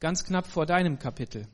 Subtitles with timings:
[0.00, 1.46] ganz knapp vor deinem Kapitel.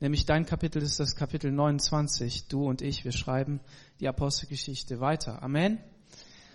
[0.00, 2.48] Nämlich dein Kapitel ist das Kapitel 29.
[2.48, 3.60] Du und ich, wir schreiben
[4.00, 5.42] die Apostelgeschichte weiter.
[5.42, 5.78] Amen.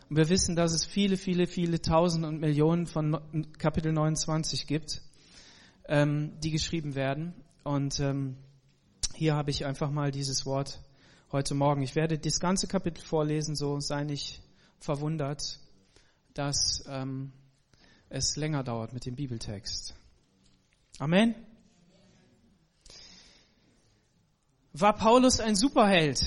[0.10, 5.02] Und wir wissen, dass es viele, viele, viele Tausende und Millionen von Kapitel 29 gibt,
[5.88, 7.34] ähm, die geschrieben werden.
[7.64, 8.38] Und ähm,
[9.14, 10.82] hier habe ich einfach mal dieses Wort
[11.32, 11.82] heute Morgen.
[11.82, 14.42] Ich werde das ganze Kapitel vorlesen, so sei nicht
[14.80, 15.60] verwundert,
[16.34, 17.32] dass ähm,
[18.10, 19.96] es länger dauert mit dem Bibeltext.
[20.98, 21.36] Amen.
[24.72, 26.22] War Paulus ein Superheld?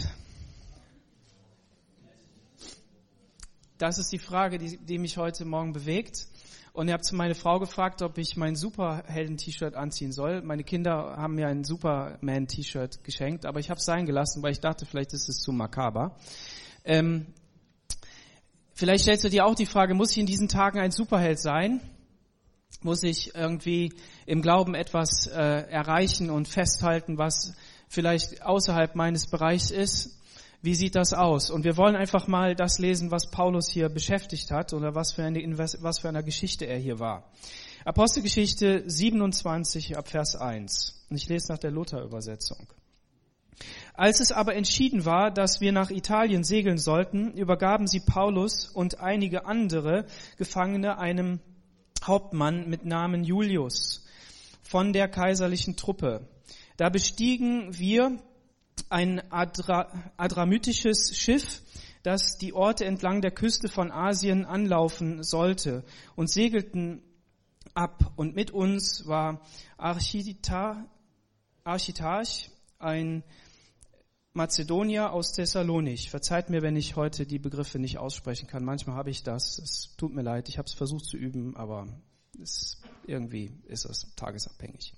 [3.79, 6.27] Das ist die Frage, die, die mich heute Morgen bewegt.
[6.75, 10.43] Und ich habe meine Frau gefragt, ob ich mein Superhelden-T-Shirt anziehen soll.
[10.43, 14.61] Meine Kinder haben mir ein Superman-T-Shirt geschenkt, aber ich habe es sein gelassen, weil ich
[14.61, 16.15] dachte, vielleicht ist es zu makaber.
[16.85, 17.27] Ähm,
[18.75, 21.81] vielleicht stellst du dir auch die Frage, muss ich in diesen Tagen ein Superheld sein?
[22.83, 23.93] Muss ich irgendwie
[24.27, 27.55] im Glauben etwas äh, erreichen und festhalten, was
[27.89, 30.17] vielleicht außerhalb meines Bereichs ist.
[30.61, 31.51] Wie sieht das aus?
[31.51, 35.25] Und wir wollen einfach mal das lesen, was Paulus hier beschäftigt hat oder was für
[35.25, 37.31] eine, was für eine Geschichte er hier war.
[37.85, 41.07] Apostelgeschichte 27 ab Vers 1.
[41.11, 42.67] Und ich lese nach der Luther-Übersetzung.
[43.95, 49.01] Als es aber entschieden war, dass wir nach Italien segeln sollten, übergaben sie Paulus und
[49.01, 51.41] einige andere Gefangene einem
[52.05, 54.05] Hauptmann mit Namen Julius
[54.63, 56.29] von der kaiserlichen Truppe
[56.79, 58.23] da bestiegen wir
[58.89, 61.61] ein Adra adramytisches Schiff,
[62.05, 67.03] das die Orte entlang der Küste von Asien anlaufen sollte und segelten
[67.75, 68.13] ab.
[68.15, 69.41] Und mit uns war
[69.77, 70.87] Archita,
[71.65, 73.25] Architarch, ein
[74.33, 76.11] Mazedonier aus Thessalonich.
[76.11, 78.65] Verzeiht mir, wenn ich heute die Begriffe nicht aussprechen kann.
[78.65, 79.59] Manchmal habe ich das.
[79.59, 80.49] Es tut mir leid.
[80.49, 81.89] Ich habe es versucht zu üben, aber
[82.41, 84.95] es, irgendwie ist es tagesabhängig.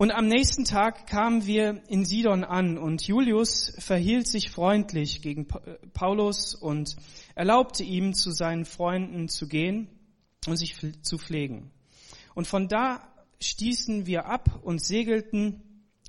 [0.00, 5.46] Und am nächsten Tag kamen wir in Sidon an und Julius verhielt sich freundlich gegen
[5.50, 6.96] äh, Paulus und
[7.34, 9.88] erlaubte ihm, zu seinen Freunden zu gehen
[10.46, 11.70] und sich zu pflegen.
[12.34, 13.06] Und von da
[13.42, 15.62] stießen wir ab und segelten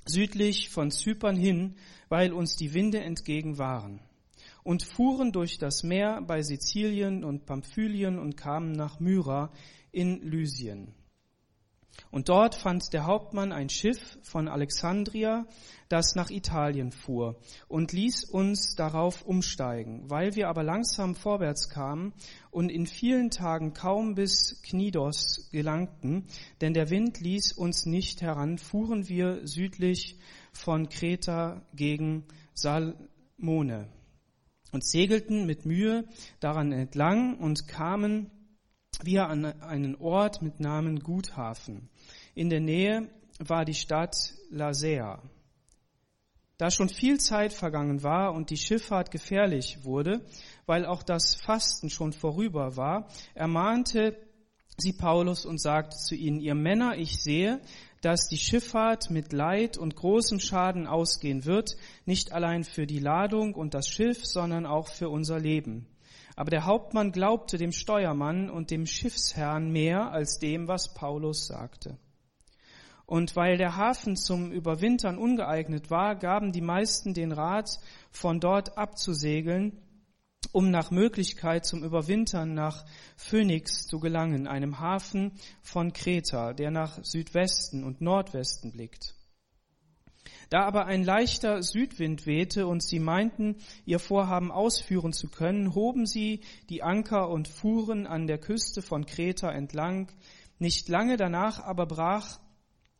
[0.04, 1.76] südlich von Zypern hin,
[2.08, 4.00] weil uns die Winde entgegen waren
[4.64, 9.52] und fuhren durch das Meer bei Sizilien und Pamphylien und kamen nach Myra
[9.90, 10.94] in Lysien.
[12.10, 15.46] Und dort fand der Hauptmann ein Schiff von Alexandria,
[15.88, 17.36] das nach Italien fuhr,
[17.68, 20.08] und ließ uns darauf umsteigen.
[20.08, 22.14] Weil wir aber langsam vorwärts kamen
[22.50, 26.26] und in vielen Tagen kaum bis Knidos gelangten,
[26.60, 30.18] denn der Wind ließ uns nicht heran, fuhren wir südlich
[30.52, 32.24] von Kreta gegen
[32.54, 33.88] Salmone
[34.72, 36.04] und segelten mit Mühe
[36.40, 38.30] daran entlang und kamen
[39.04, 41.88] wir an einen Ort mit Namen Guthafen.
[42.34, 43.08] In der Nähe
[43.38, 44.16] war die Stadt
[44.50, 45.22] Lasea.
[46.58, 50.24] Da schon viel Zeit vergangen war und die Schifffahrt gefährlich wurde,
[50.66, 54.16] weil auch das Fasten schon vorüber war, ermahnte
[54.76, 57.60] sie Paulus und sagte zu ihnen, ihr Männer, ich sehe,
[58.00, 63.54] dass die Schifffahrt mit Leid und großem Schaden ausgehen wird, nicht allein für die Ladung
[63.54, 65.86] und das Schiff, sondern auch für unser Leben.
[66.36, 71.98] Aber der Hauptmann glaubte dem Steuermann und dem Schiffsherrn mehr als dem, was Paulus sagte.
[73.06, 77.78] Und weil der Hafen zum Überwintern ungeeignet war, gaben die meisten den Rat,
[78.10, 79.78] von dort abzusegeln,
[80.52, 82.84] um nach Möglichkeit zum Überwintern nach
[83.16, 89.14] Phönix zu gelangen, einem Hafen von Kreta, der nach Südwesten und Nordwesten blickt.
[90.52, 96.04] Da aber ein leichter Südwind wehte und sie meinten, ihr Vorhaben ausführen zu können, hoben
[96.04, 100.12] sie die Anker und fuhren an der Küste von Kreta entlang.
[100.58, 102.38] Nicht lange danach aber brach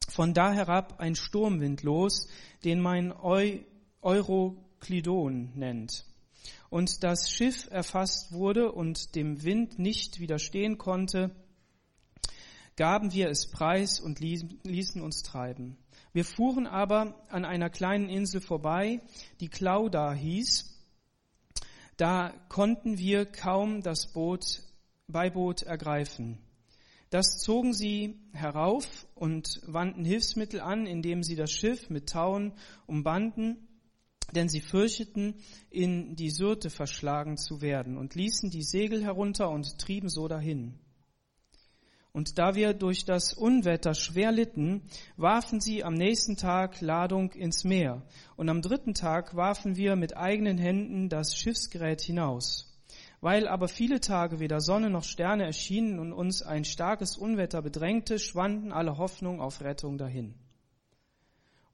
[0.08, 2.26] von da herab ein Sturmwind los,
[2.64, 3.58] den mein Eu
[4.00, 6.06] Euroklidon nennt.
[6.70, 11.30] Und das Schiff erfasst wurde und dem Wind nicht widerstehen konnte,
[12.76, 15.76] gaben wir es preis und ließen uns treiben.
[16.12, 19.00] Wir fuhren aber an einer kleinen Insel vorbei,
[19.40, 20.68] die Clauda hieß.
[21.96, 24.62] Da konnten wir kaum das Boot,
[25.06, 26.38] Beiboot ergreifen.
[27.10, 32.54] Das zogen sie herauf und wandten Hilfsmittel an, indem sie das Schiff mit Tauen
[32.86, 33.68] umbanden,
[34.34, 35.34] denn sie fürchteten,
[35.68, 40.78] in die Syrte verschlagen zu werden und ließen die Segel herunter und trieben so dahin.
[42.14, 44.82] Und da wir durch das Unwetter schwer litten,
[45.16, 48.02] warfen sie am nächsten Tag Ladung ins Meer.
[48.36, 52.68] Und am dritten Tag warfen wir mit eigenen Händen das Schiffsgerät hinaus.
[53.22, 58.18] Weil aber viele Tage weder Sonne noch Sterne erschienen und uns ein starkes Unwetter bedrängte,
[58.18, 60.34] schwanden alle Hoffnung auf Rettung dahin.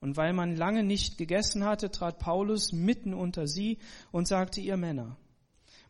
[0.01, 3.79] Und weil man lange nicht gegessen hatte, trat Paulus mitten unter sie
[4.13, 5.17] und sagte ihr Männer,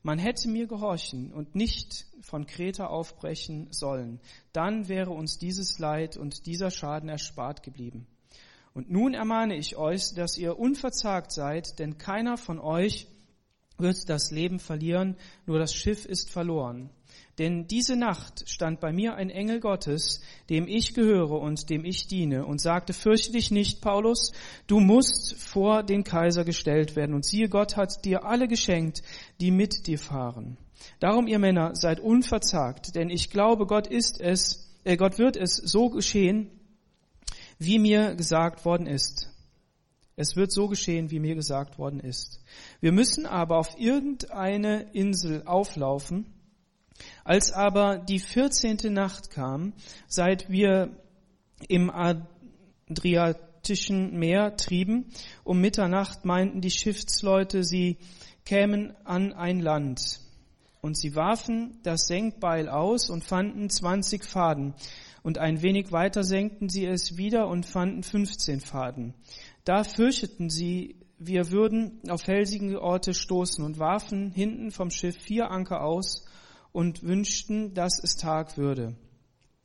[0.02, 4.20] man hätte mir gehorchen und nicht von Kreta aufbrechen sollen,
[4.52, 8.06] dann wäre uns dieses Leid und dieser Schaden erspart geblieben.
[8.74, 13.08] Und nun ermahne ich euch, dass ihr unverzagt seid, denn keiner von euch
[13.76, 15.16] wird das Leben verlieren,
[15.46, 16.90] nur das Schiff ist verloren.
[17.38, 20.20] Denn diese Nacht stand bei mir ein Engel Gottes,
[20.50, 24.32] dem ich gehöre und dem ich diene, und sagte, fürchte dich nicht, Paulus,
[24.66, 27.14] du musst vor den Kaiser gestellt werden.
[27.14, 29.02] Und siehe, Gott hat dir alle geschenkt,
[29.40, 30.58] die mit dir fahren.
[31.00, 35.56] Darum, ihr Männer, seid unverzagt, denn ich glaube, Gott ist es, äh, Gott wird es
[35.56, 36.50] so geschehen,
[37.58, 39.30] wie mir gesagt worden ist.
[40.16, 42.40] Es wird so geschehen, wie mir gesagt worden ist.
[42.80, 46.26] Wir müssen aber auf irgendeine Insel auflaufen.
[47.24, 49.72] Als aber die vierzehnte Nacht kam,
[50.06, 50.90] seit wir
[51.68, 55.06] im Adriatischen Meer trieben,
[55.44, 57.98] um Mitternacht meinten die Schiffsleute, sie
[58.44, 60.20] kämen an ein Land.
[60.80, 64.74] Und sie warfen das Senkbeil aus und fanden zwanzig Faden.
[65.24, 69.12] Und ein wenig weiter senkten sie es wieder und fanden fünfzehn Faden.
[69.64, 75.50] Da fürchteten sie, wir würden auf felsige Orte stoßen und warfen hinten vom Schiff vier
[75.50, 76.24] Anker aus
[76.72, 78.94] und wünschten, dass es Tag würde.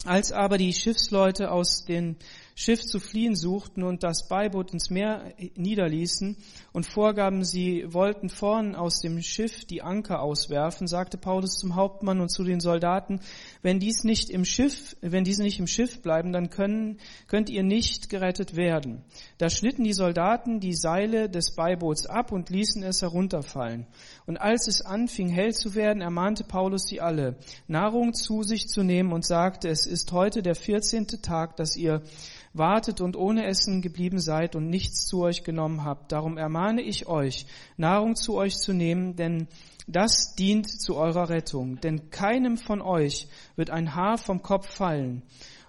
[0.05, 2.17] Als aber die Schiffsleute aus den
[2.55, 6.38] Schiff zu fliehen suchten und das Beiboot ins Meer niederließen
[6.71, 12.21] und vorgaben, sie wollten vorn aus dem Schiff die Anker auswerfen, sagte Paulus zum Hauptmann
[12.21, 13.21] und zu den Soldaten,
[13.63, 17.63] wenn dies nicht im Schiff, wenn diese nicht im Schiff bleiben, dann können, könnt ihr
[17.63, 19.03] nicht gerettet werden.
[19.39, 23.88] Da schnitten die Soldaten die Seile des Beiboots ab und ließen es herunterfallen.
[24.27, 28.83] Und als es anfing hell zu werden, ermahnte Paulus sie alle, Nahrung zu sich zu
[28.83, 32.01] nehmen und sagte, es ist heute der vierzehnte Tag, dass ihr
[32.51, 36.12] wartet und ohne Essen geblieben seid und nichts zu euch genommen habt.
[36.12, 37.45] Darum ermahne ich euch,
[37.78, 39.48] Nahrung zu euch zu nehmen, denn
[39.88, 41.80] das dient zu eurer Rettung.
[41.81, 45.24] Denn keinem von euch wird ein Haar vom Kopf fallen.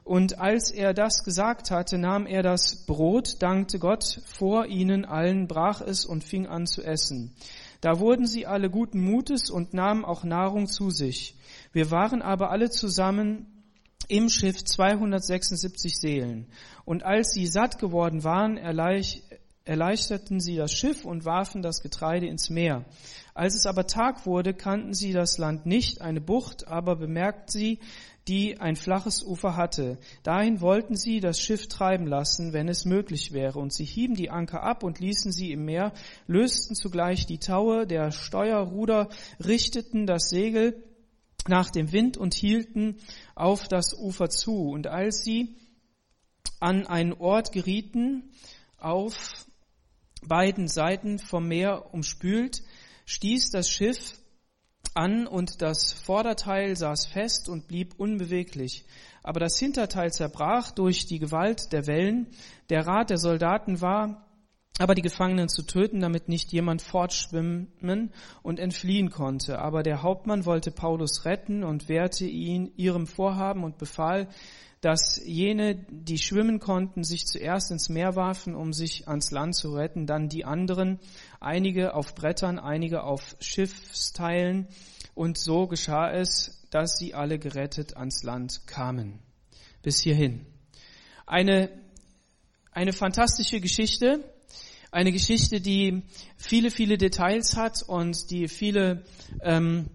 [0.04, 5.48] Und als er das gesagt hatte, nahm er das Brot, dankte Gott vor ihnen allen,
[5.48, 7.34] brach es und fing an zu essen.
[7.80, 11.36] Da wurden sie alle guten Mutes und nahmen auch Nahrung zu sich.
[11.72, 13.46] Wir waren aber alle zusammen
[14.08, 16.46] im Schiff 276 Seelen.
[16.84, 22.50] Und als sie satt geworden waren, erleichterten sie das Schiff und warfen das Getreide ins
[22.50, 22.84] Meer.
[23.34, 27.78] Als es aber Tag wurde, kannten sie das Land nicht, eine Bucht, aber bemerkten sie,
[28.28, 29.98] die ein flaches Ufer hatte.
[30.22, 33.58] Dahin wollten sie das Schiff treiben lassen, wenn es möglich wäre.
[33.58, 35.92] Und sie hieben die Anker ab und ließen sie im Meer,
[36.26, 39.08] lösten zugleich die Taue der Steuerruder,
[39.44, 40.82] richteten das Segel
[41.48, 42.96] nach dem Wind und hielten
[43.34, 44.70] auf das Ufer zu.
[44.70, 45.56] Und als sie
[46.60, 48.30] an einen Ort gerieten,
[48.78, 49.46] auf
[50.26, 52.62] beiden Seiten vom Meer umspült,
[53.06, 54.18] stieß das Schiff
[54.94, 58.84] an und das Vorderteil saß fest und blieb unbeweglich.
[59.22, 62.28] Aber das Hinterteil zerbrach durch die Gewalt der Wellen.
[62.68, 64.23] Der Rat der Soldaten war,
[64.78, 68.12] aber die Gefangenen zu töten, damit nicht jemand fortschwimmen
[68.42, 69.60] und entfliehen konnte.
[69.60, 74.28] Aber der Hauptmann wollte Paulus retten und wehrte ihn ihrem Vorhaben und befahl,
[74.80, 79.74] dass jene, die schwimmen konnten, sich zuerst ins Meer warfen, um sich ans Land zu
[79.74, 80.98] retten, dann die anderen,
[81.40, 84.68] einige auf Brettern, einige auf Schiffsteilen.
[85.14, 89.20] Und so geschah es, dass sie alle gerettet ans Land kamen.
[89.82, 90.44] Bis hierhin.
[91.24, 91.70] Eine,
[92.72, 94.22] eine fantastische Geschichte,
[94.94, 96.02] eine Geschichte, die
[96.36, 99.04] viele, viele Details hat und die viele
[99.42, 99.90] ähm,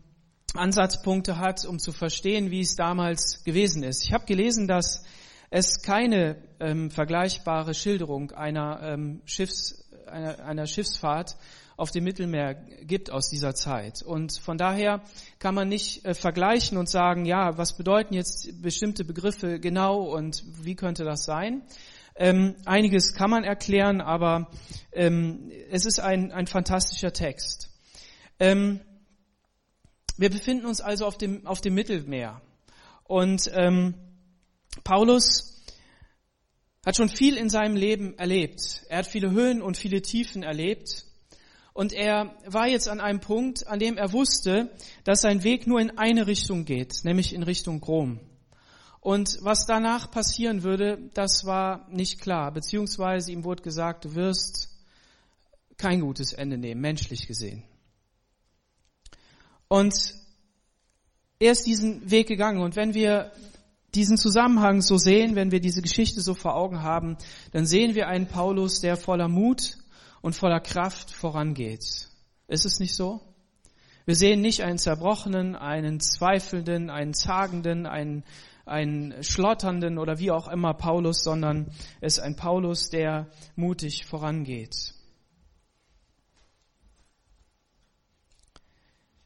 [0.54, 4.04] Ansatzpunkte hat, um zu verstehen, wie es damals gewesen ist.
[4.04, 5.06] Ich habe gelesen, dass
[5.50, 11.38] es keine ähm, vergleichbare Schilderung einer, ähm, Schiffs, einer, einer Schiffsfahrt
[11.78, 14.02] auf dem Mittelmeer gibt aus dieser Zeit.
[14.04, 15.02] Und von daher
[15.40, 20.44] kann man nicht äh, vergleichen und sagen, ja, was bedeuten jetzt bestimmte Begriffe genau und
[20.62, 21.62] wie könnte das sein?
[22.22, 24.52] Ähm, einiges kann man erklären, aber
[24.92, 27.70] ähm, es ist ein, ein fantastischer Text.
[28.40, 28.82] Ähm,
[30.18, 32.42] wir befinden uns also auf dem, auf dem Mittelmeer.
[33.06, 33.94] Und ähm,
[34.84, 35.64] Paulus
[36.86, 38.84] hat schon viel in seinem Leben erlebt.
[38.90, 41.06] Er hat viele Höhen und viele Tiefen erlebt.
[41.72, 45.80] Und er war jetzt an einem Punkt, an dem er wusste, dass sein Weg nur
[45.80, 48.20] in eine Richtung geht, nämlich in Richtung Rom.
[49.10, 54.70] Und was danach passieren würde, das war nicht klar, beziehungsweise ihm wurde gesagt, du wirst
[55.78, 57.64] kein gutes Ende nehmen, menschlich gesehen.
[59.68, 59.96] Und
[61.40, 62.62] er ist diesen Weg gegangen.
[62.62, 63.32] Und wenn wir
[63.96, 67.18] diesen Zusammenhang so sehen, wenn wir diese Geschichte so vor Augen haben,
[67.52, 69.80] dann sehen wir einen Paulus, der voller Mut
[70.22, 72.10] und voller Kraft vorangeht.
[72.48, 73.22] Ist es nicht so?
[74.06, 78.24] Wir sehen nicht einen zerbrochenen, einen zweifelnden, einen zagenden, einen,
[78.70, 81.72] einen schlotternden oder wie auch immer Paulus, sondern
[82.02, 84.94] es ist ein Paulus, der mutig vorangeht.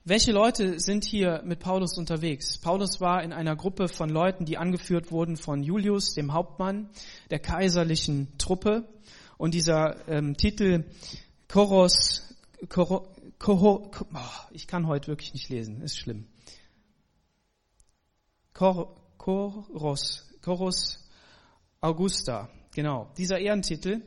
[0.06, 2.58] Welche Leute sind hier mit Paulus unterwegs?
[2.58, 6.90] Paulus war in einer Gruppe von Leuten, die angeführt wurden von Julius, dem Hauptmann
[7.30, 8.86] der kaiserlichen Truppe.
[9.38, 10.84] Und dieser ähm, Titel
[11.48, 12.36] Choros,
[12.68, 13.08] Choro,
[13.40, 14.20] Choro, oh,
[14.52, 16.28] ich kann heute wirklich nicht lesen, ist schlimm.
[19.24, 21.00] Choros, Choros
[21.80, 23.10] Augusta, genau.
[23.18, 24.02] Dieser Ehrentitel,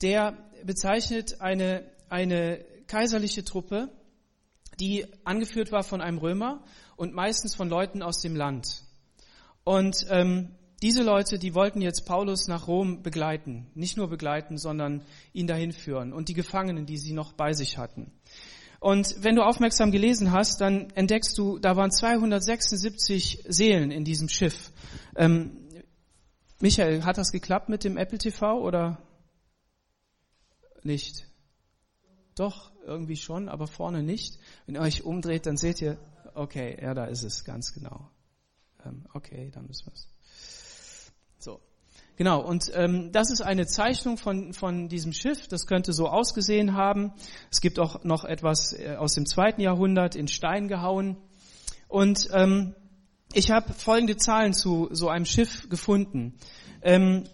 [0.00, 3.90] der bezeichnet eine, eine kaiserliche Truppe,
[4.80, 6.64] die angeführt war von einem Römer
[6.96, 8.84] und meistens von Leuten aus dem Land.
[9.64, 13.70] Und ähm, diese Leute, die wollten jetzt Paulus nach Rom begleiten.
[13.74, 16.14] Nicht nur begleiten, sondern ihn dahin führen.
[16.14, 18.12] Und die Gefangenen, die sie noch bei sich hatten.
[18.80, 24.28] Und wenn du aufmerksam gelesen hast, dann entdeckst du, da waren 276 Seelen in diesem
[24.28, 24.70] Schiff.
[25.16, 25.68] Ähm,
[26.60, 29.02] Michael, hat das geklappt mit dem Apple TV oder
[30.82, 31.26] nicht?
[32.36, 34.38] Doch, irgendwie schon, aber vorne nicht.
[34.66, 35.98] Wenn ihr euch umdreht, dann seht ihr,
[36.34, 38.10] okay, ja, da ist es, ganz genau.
[38.84, 40.08] Ähm, okay, dann müssen wir es.
[41.38, 41.60] So.
[42.18, 45.48] Genau, und ähm, das ist eine Zeichnung von, von diesem Schiff.
[45.48, 47.12] Das könnte so ausgesehen haben.
[47.50, 51.16] Es gibt auch noch etwas äh, aus dem zweiten Jahrhundert in Stein gehauen.
[51.88, 52.74] Und ähm,
[53.32, 56.34] ich habe folgende Zahlen zu so einem Schiff gefunden.
[56.82, 57.24] Ähm,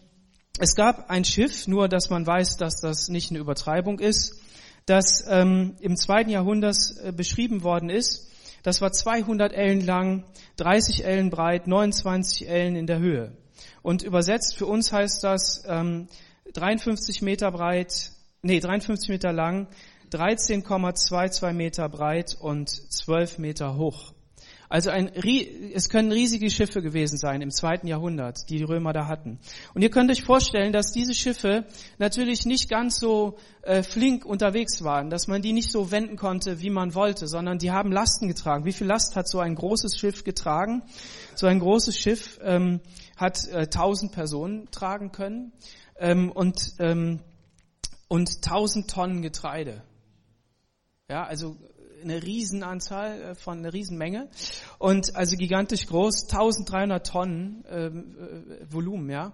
[0.60, 4.40] es gab ein Schiff, nur dass man weiß, dass das nicht eine Übertreibung ist
[4.86, 8.30] das ähm, im zweiten Jahrhundert äh, beschrieben worden ist.
[8.62, 10.24] Das war 200 Ellen lang,
[10.56, 13.36] 30 Ellen breit, 29 Ellen in der Höhe.
[13.82, 16.08] Und übersetzt für uns heißt das ähm,
[16.52, 19.68] 53 Meter breit, nee 53 Meter lang,
[20.10, 24.13] 13,22 Meter breit und 12 Meter hoch.
[24.74, 25.12] Also ein,
[25.72, 29.38] es können riesige Schiffe gewesen sein im zweiten Jahrhundert, die die Römer da hatten.
[29.72, 31.64] Und ihr könnt euch vorstellen, dass diese Schiffe
[31.98, 36.60] natürlich nicht ganz so äh, flink unterwegs waren, dass man die nicht so wenden konnte,
[36.60, 38.64] wie man wollte, sondern die haben Lasten getragen.
[38.64, 40.82] Wie viel Last hat so ein großes Schiff getragen?
[41.36, 42.80] So ein großes Schiff ähm,
[43.16, 45.52] hat äh, 1000 Personen tragen können
[46.00, 47.20] ähm, und ähm,
[48.08, 49.84] und 1000 Tonnen Getreide.
[51.08, 51.56] Ja, also
[52.04, 54.28] eine Riesenanzahl äh, von einer Riesenmenge
[54.78, 59.32] und also gigantisch groß, 1300 Tonnen ähm, äh, Volumen, ja,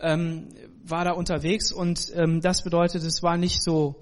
[0.00, 0.48] ähm,
[0.84, 3.96] war da unterwegs und ähm, das bedeutet, es war nicht so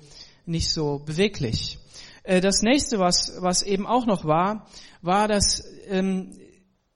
[0.46, 1.78] nicht so beweglich.
[2.24, 4.66] Äh, das nächste, was was eben auch noch war,
[5.02, 6.38] war, dass ähm,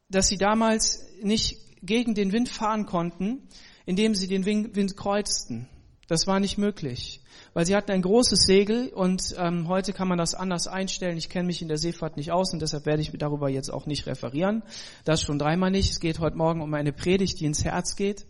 [0.08, 3.48] dass sie damals nicht gegen den Wind fahren konnten,
[3.86, 5.68] indem sie den Wind kreuzten.
[6.08, 7.20] Das war nicht möglich
[7.54, 11.16] weil sie hatten ein großes Segel und ähm, heute kann man das anders einstellen.
[11.16, 13.86] Ich kenne mich in der Seefahrt nicht aus und deshalb werde ich darüber jetzt auch
[13.86, 14.62] nicht referieren.
[15.04, 15.90] Das schon dreimal nicht.
[15.90, 18.26] Es geht heute Morgen um eine Predigt, die ins Herz geht.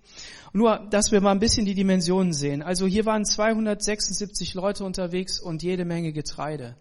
[0.52, 2.62] Nur, dass wir mal ein bisschen die Dimensionen sehen.
[2.62, 6.76] Also hier waren 276 Leute unterwegs und jede Menge Getreide.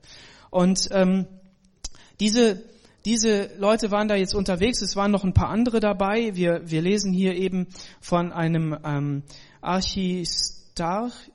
[0.51, 1.25] Und ähm,
[2.19, 2.61] diese
[3.05, 6.37] diese Leute waren da jetzt unterwegs, es waren noch ein paar andere dabei.
[6.37, 7.67] Wir, wir lesen hier eben
[7.99, 9.23] von einem ähm,
[10.73, 11.31] Archistarch,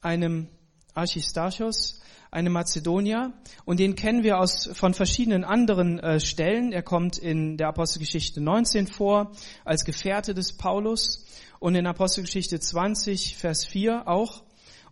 [0.00, 0.48] einem
[0.94, 3.34] Archistarchos, einem Mazedonier,
[3.66, 6.72] und den kennen wir aus, von verschiedenen anderen äh, Stellen.
[6.72, 9.32] Er kommt in der Apostelgeschichte 19 vor,
[9.66, 11.26] als Gefährte des Paulus,
[11.60, 14.42] und in Apostelgeschichte 20, Vers 4 auch.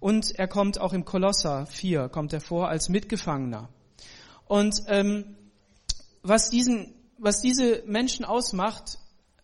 [0.00, 3.70] Und er kommt auch im Kolosser 4, kommt er vor, als Mitgefangener.
[4.44, 5.34] Und ähm,
[6.22, 8.98] was, diesen, was diese Menschen ausmacht,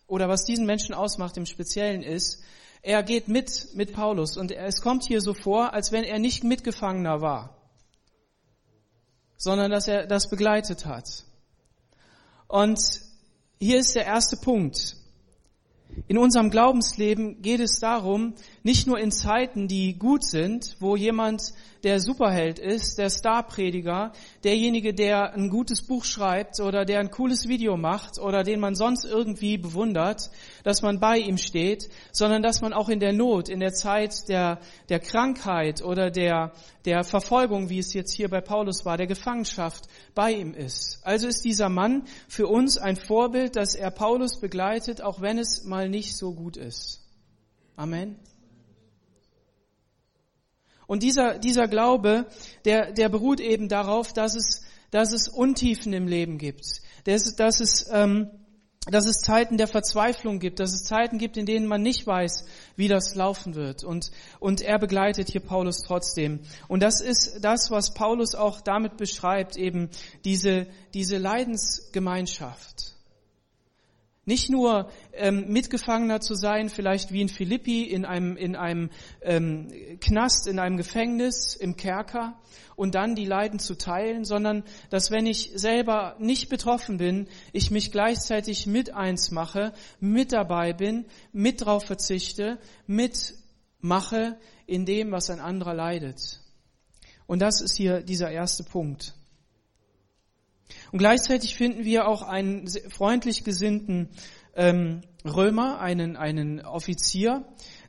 [0.05, 2.43] oder was diesen Menschen ausmacht im Speziellen ist,
[2.89, 6.43] er geht mit, mit Paulus und es kommt hier so vor, als wenn er nicht
[6.43, 7.55] Mitgefangener war,
[9.37, 11.23] sondern dass er das begleitet hat.
[12.47, 12.79] Und
[13.59, 14.95] hier ist der erste Punkt.
[16.07, 21.53] In unserem Glaubensleben geht es darum, nicht nur in Zeiten, die gut sind, wo jemand
[21.83, 24.11] der Superheld ist, der Starprediger,
[24.43, 28.75] derjenige, der ein gutes Buch schreibt oder der ein cooles Video macht oder den man
[28.75, 30.29] sonst irgendwie bewundert,
[30.63, 34.27] dass man bei ihm steht, sondern dass man auch in der Not, in der Zeit
[34.27, 36.51] der, der Krankheit oder der,
[36.85, 39.85] der Verfolgung, wie es jetzt hier bei Paulus war, der Gefangenschaft
[40.19, 40.99] bei ihm ist.
[41.03, 45.63] Also ist dieser Mann für uns ein Vorbild, dass er Paulus begleitet, auch wenn es
[45.63, 47.07] mal nicht so gut ist.
[47.77, 48.19] Amen.
[50.87, 52.25] Und dieser, dieser Glaube,
[52.65, 56.65] der, der beruht eben darauf, dass es, dass es Untiefen im Leben gibt.
[57.05, 58.29] dass, dass es ähm,
[58.91, 62.45] dass es Zeiten der Verzweiflung gibt, dass es Zeiten gibt, in denen man nicht weiß,
[62.75, 63.83] wie das laufen wird.
[63.83, 66.39] Und, und er begleitet hier Paulus trotzdem.
[66.67, 69.89] Und das ist das, was Paulus auch damit beschreibt, eben
[70.25, 72.98] diese, diese Leidensgemeinschaft.
[74.29, 78.91] Nicht nur ähm, Mitgefangener zu sein, vielleicht wie in Philippi in einem, in einem
[79.23, 79.71] ähm,
[80.01, 82.39] Knast, in einem Gefängnis, im Kerker
[82.75, 87.71] und dann die Leiden zu teilen, sondern dass wenn ich selber nicht betroffen bin, ich
[87.71, 95.31] mich gleichzeitig mit eins mache, mit dabei bin, mit drauf verzichte, mitmache in dem, was
[95.31, 96.39] ein anderer leidet.
[97.25, 99.15] Und das ist hier dieser erste Punkt.
[100.91, 104.09] Und gleichzeitig finden wir auch einen freundlich gesinnten
[104.55, 107.45] ähm, Römer, einen, einen Offizier,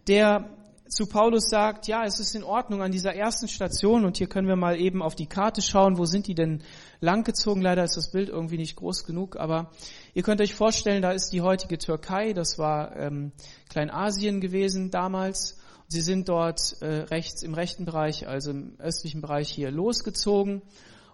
[0.06, 0.56] der
[0.90, 4.48] zu Paulus sagt, ja, es ist in Ordnung an dieser ersten Station und hier können
[4.48, 6.64] wir mal eben auf die Karte schauen, wo sind die denn
[7.00, 7.62] langgezogen?
[7.62, 9.70] Leider ist das Bild irgendwie nicht groß genug, aber
[10.14, 13.30] ihr könnt euch vorstellen, da ist die heutige Türkei, das war ähm,
[13.68, 15.58] Kleinasien gewesen damals.
[15.86, 20.62] Sie sind dort äh, rechts im rechten Bereich, also im östlichen Bereich hier losgezogen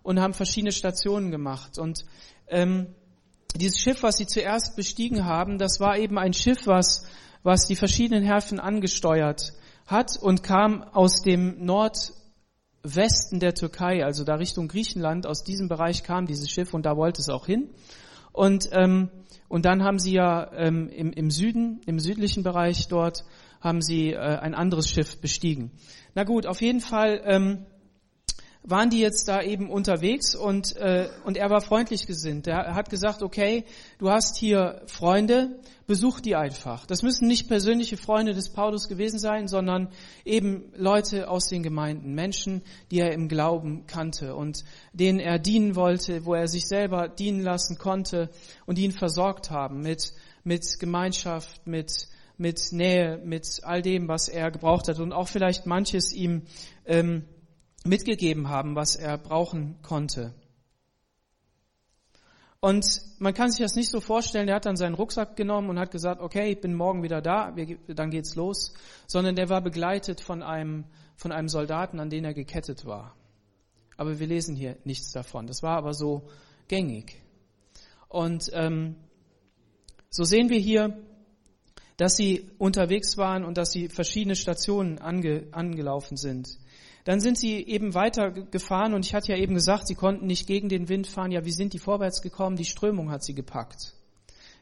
[0.07, 1.79] und haben verschiedene Stationen gemacht.
[1.79, 2.05] Und
[2.47, 2.95] ähm,
[3.57, 7.05] dieses Schiff, was sie zuerst bestiegen haben, das war eben ein Schiff, was,
[7.43, 9.53] was die verschiedenen Häfen angesteuert
[9.85, 15.27] hat und kam aus dem Nordwesten der Türkei, also da Richtung Griechenland.
[15.27, 17.71] Aus diesem Bereich kam dieses Schiff und da wollte es auch hin.
[18.33, 19.11] Und, ähm,
[19.49, 23.25] und dann haben sie ja ähm, im, im Süden, im südlichen Bereich dort,
[23.61, 25.73] haben sie äh, ein anderes Schiff bestiegen.
[26.15, 27.67] Na gut, auf jeden Fall ähm,
[28.69, 32.47] waren die jetzt da eben unterwegs und, äh, und er war freundlich gesinnt.
[32.49, 33.65] Er hat gesagt, okay,
[33.99, 36.85] du hast hier Freunde, besuch die einfach.
[36.85, 39.89] Das müssen nicht persönliche Freunde des Paulus gewesen sein, sondern
[40.25, 45.77] eben Leute aus den Gemeinden, Menschen, die er im Glauben kannte und denen er dienen
[45.77, 48.31] wollte, wo er sich selber dienen lassen konnte
[48.67, 54.29] und die ihn versorgt haben mit, mit Gemeinschaft, mit, mit Nähe, mit all dem, was
[54.29, 56.43] er gebraucht hat und auch vielleicht manches ihm
[56.85, 57.25] ähm,
[57.87, 60.35] mitgegeben haben, was er brauchen konnte.
[62.61, 65.79] Und man kann sich das nicht so vorstellen, der hat dann seinen Rucksack genommen und
[65.79, 67.55] hat gesagt, okay, ich bin morgen wieder da,
[67.87, 68.75] dann geht's los,
[69.07, 70.85] sondern der war begleitet von einem,
[71.17, 73.15] von einem Soldaten, an den er gekettet war.
[73.97, 75.47] Aber wir lesen hier nichts davon.
[75.47, 76.29] Das war aber so
[76.69, 77.23] gängig.
[78.09, 78.97] Und ähm,
[80.11, 80.99] so sehen wir hier,
[81.97, 86.49] dass sie unterwegs waren und dass sie verschiedene Stationen ange, angelaufen sind.
[87.07, 90.49] Dann sind sie eben weiter gefahren und ich hatte ja eben gesagt, sie konnten nicht
[90.49, 91.31] gegen den Wind fahren.
[91.31, 92.57] Ja, wie sind die vorwärts gekommen?
[92.57, 93.95] Die Strömung hat sie gepackt.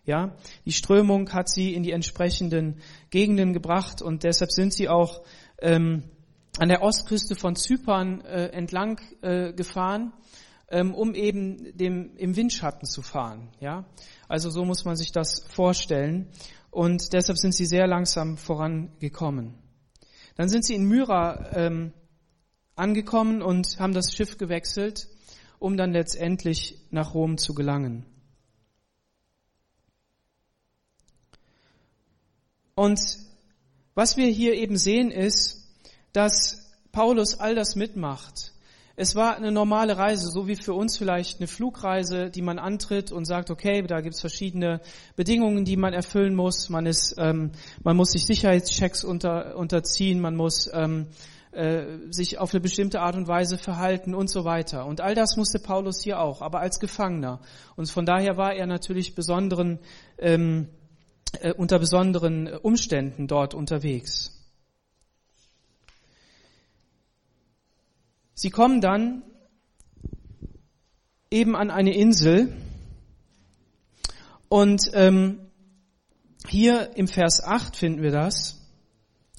[0.05, 5.23] Ja, die Strömung hat sie in die entsprechenden Gegenden gebracht und deshalb sind sie auch
[5.59, 6.03] ähm,
[6.59, 10.13] an der Ostküste von Zypern äh, entlang äh, gefahren,
[10.69, 13.49] ähm, um eben dem, im Windschatten zu fahren.
[13.61, 13.87] Ja,
[14.29, 16.29] also so muss man sich das vorstellen
[16.71, 19.55] und deshalb sind sie sehr langsam vorangekommen.
[20.37, 21.95] Dann sind sie in Myra ähm,
[22.77, 25.09] angekommen und haben das Schiff gewechselt,
[25.59, 28.05] um dann letztendlich nach Rom zu gelangen.
[32.75, 33.01] Und
[33.95, 35.69] was wir hier eben sehen ist,
[36.13, 38.53] dass Paulus all das mitmacht.
[38.97, 43.11] Es war eine normale Reise, so wie für uns vielleicht eine Flugreise, die man antritt
[43.11, 44.81] und sagt, okay, da gibt es verschiedene
[45.17, 46.69] Bedingungen, die man erfüllen muss.
[46.69, 47.51] Man ist, ähm,
[47.83, 51.09] man muss sich Sicherheitschecks unter, unterziehen, man muss ähm,
[51.55, 54.87] äh, sich auf eine bestimmte Art und Weise verhalten und so weiter.
[54.87, 57.41] Und all das musste Paulus hier auch, aber als Gefangener.
[57.77, 59.79] Und von daher war er natürlich besonderen,
[60.19, 60.69] ähm,
[61.41, 64.35] äh, unter besonderen Umständen dort unterwegs.
[68.35, 69.23] Sie kommen dann
[71.31, 72.53] eben an eine Insel
[74.49, 75.41] und ähm,
[76.47, 78.64] hier im Vers 8 finden wir das.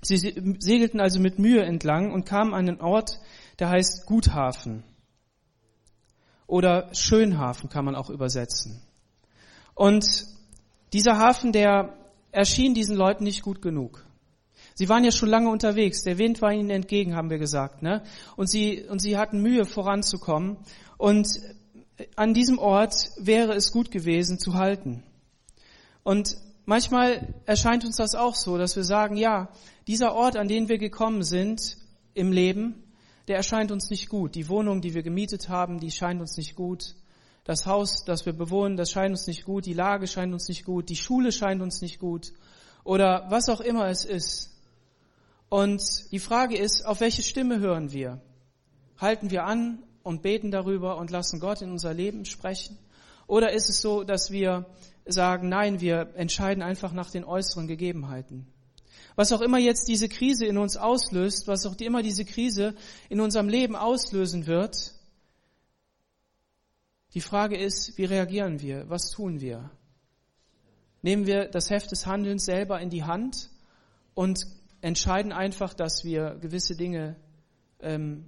[0.05, 3.19] Sie segelten also mit Mühe entlang und kamen an einen Ort,
[3.57, 4.83] der heißt Guthafen.
[6.45, 8.81] Oder Schönhafen kann man auch übersetzen.
[9.73, 10.05] Und
[10.93, 11.97] dieser Hafen, der
[12.31, 14.05] erschien diesen Leuten nicht gut genug.
[14.75, 16.03] Sie waren ja schon lange unterwegs.
[16.03, 18.03] Der Wind war ihnen entgegen, haben wir gesagt, ne?
[18.35, 20.57] Und sie, und sie hatten Mühe voranzukommen.
[20.97, 21.27] Und
[22.15, 25.03] an diesem Ort wäre es gut gewesen zu halten.
[26.03, 29.49] Und manchmal erscheint uns das auch so, dass wir sagen, ja,
[29.87, 31.77] dieser Ort, an den wir gekommen sind
[32.13, 32.83] im Leben,
[33.27, 34.35] der erscheint uns nicht gut.
[34.35, 36.95] Die Wohnung, die wir gemietet haben, die scheint uns nicht gut.
[37.43, 39.65] Das Haus, das wir bewohnen, das scheint uns nicht gut.
[39.65, 40.89] Die Lage scheint uns nicht gut.
[40.89, 42.33] Die Schule scheint uns nicht gut.
[42.83, 44.51] Oder was auch immer es ist.
[45.49, 48.21] Und die Frage ist, auf welche Stimme hören wir?
[48.97, 52.77] Halten wir an und beten darüber und lassen Gott in unser Leben sprechen?
[53.27, 54.65] Oder ist es so, dass wir
[55.05, 58.47] sagen, nein, wir entscheiden einfach nach den äußeren Gegebenheiten?
[59.15, 62.75] Was auch immer jetzt diese Krise in uns auslöst, was auch immer diese Krise
[63.09, 64.93] in unserem Leben auslösen wird,
[67.13, 68.89] die Frage ist, wie reagieren wir?
[68.89, 69.71] Was tun wir?
[71.01, 73.51] Nehmen wir das Heft des Handelns selber in die Hand
[74.15, 74.45] und
[74.81, 77.15] entscheiden einfach, dass wir gewisse Dinge
[77.79, 78.25] ähm,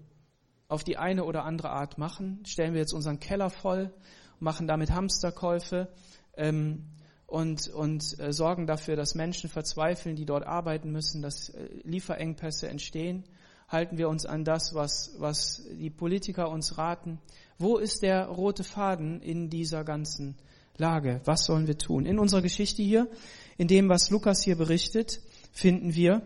[0.69, 2.43] auf die eine oder andere Art machen?
[2.45, 3.93] Stellen wir jetzt unseren Keller voll,
[4.39, 5.89] machen damit Hamsterkäufe
[6.37, 6.85] ähm,
[7.27, 12.69] und, und äh, sorgen dafür, dass Menschen verzweifeln, die dort arbeiten müssen, dass äh, Lieferengpässe
[12.69, 13.25] entstehen?
[13.67, 17.19] Halten wir uns an das, was, was die Politiker uns raten?
[17.57, 20.37] Wo ist der rote Faden in dieser ganzen
[20.77, 21.19] Lage?
[21.25, 22.05] Was sollen wir tun?
[22.05, 23.09] In unserer Geschichte hier,
[23.57, 25.19] in dem, was Lukas hier berichtet,
[25.51, 26.21] finden wir,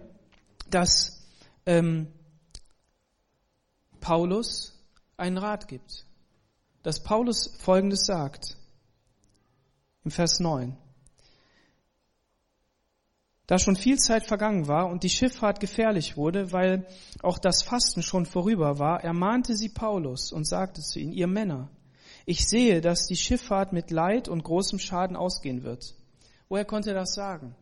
[0.69, 1.25] dass
[1.65, 2.07] ähm,
[4.01, 4.79] Paulus
[5.17, 6.05] einen Rat gibt.
[6.83, 8.60] Dass Paulus Folgendes sagt
[10.03, 10.75] im Vers 9.
[13.47, 16.87] Da schon viel Zeit vergangen war und die Schifffahrt gefährlich wurde, weil
[17.21, 21.69] auch das Fasten schon vorüber war, ermahnte sie Paulus und sagte zu ihnen, ihr Männer,
[22.25, 25.95] ich sehe, dass die Schifffahrt mit Leid und großem Schaden ausgehen wird.
[26.47, 27.55] Woher konnte er das sagen?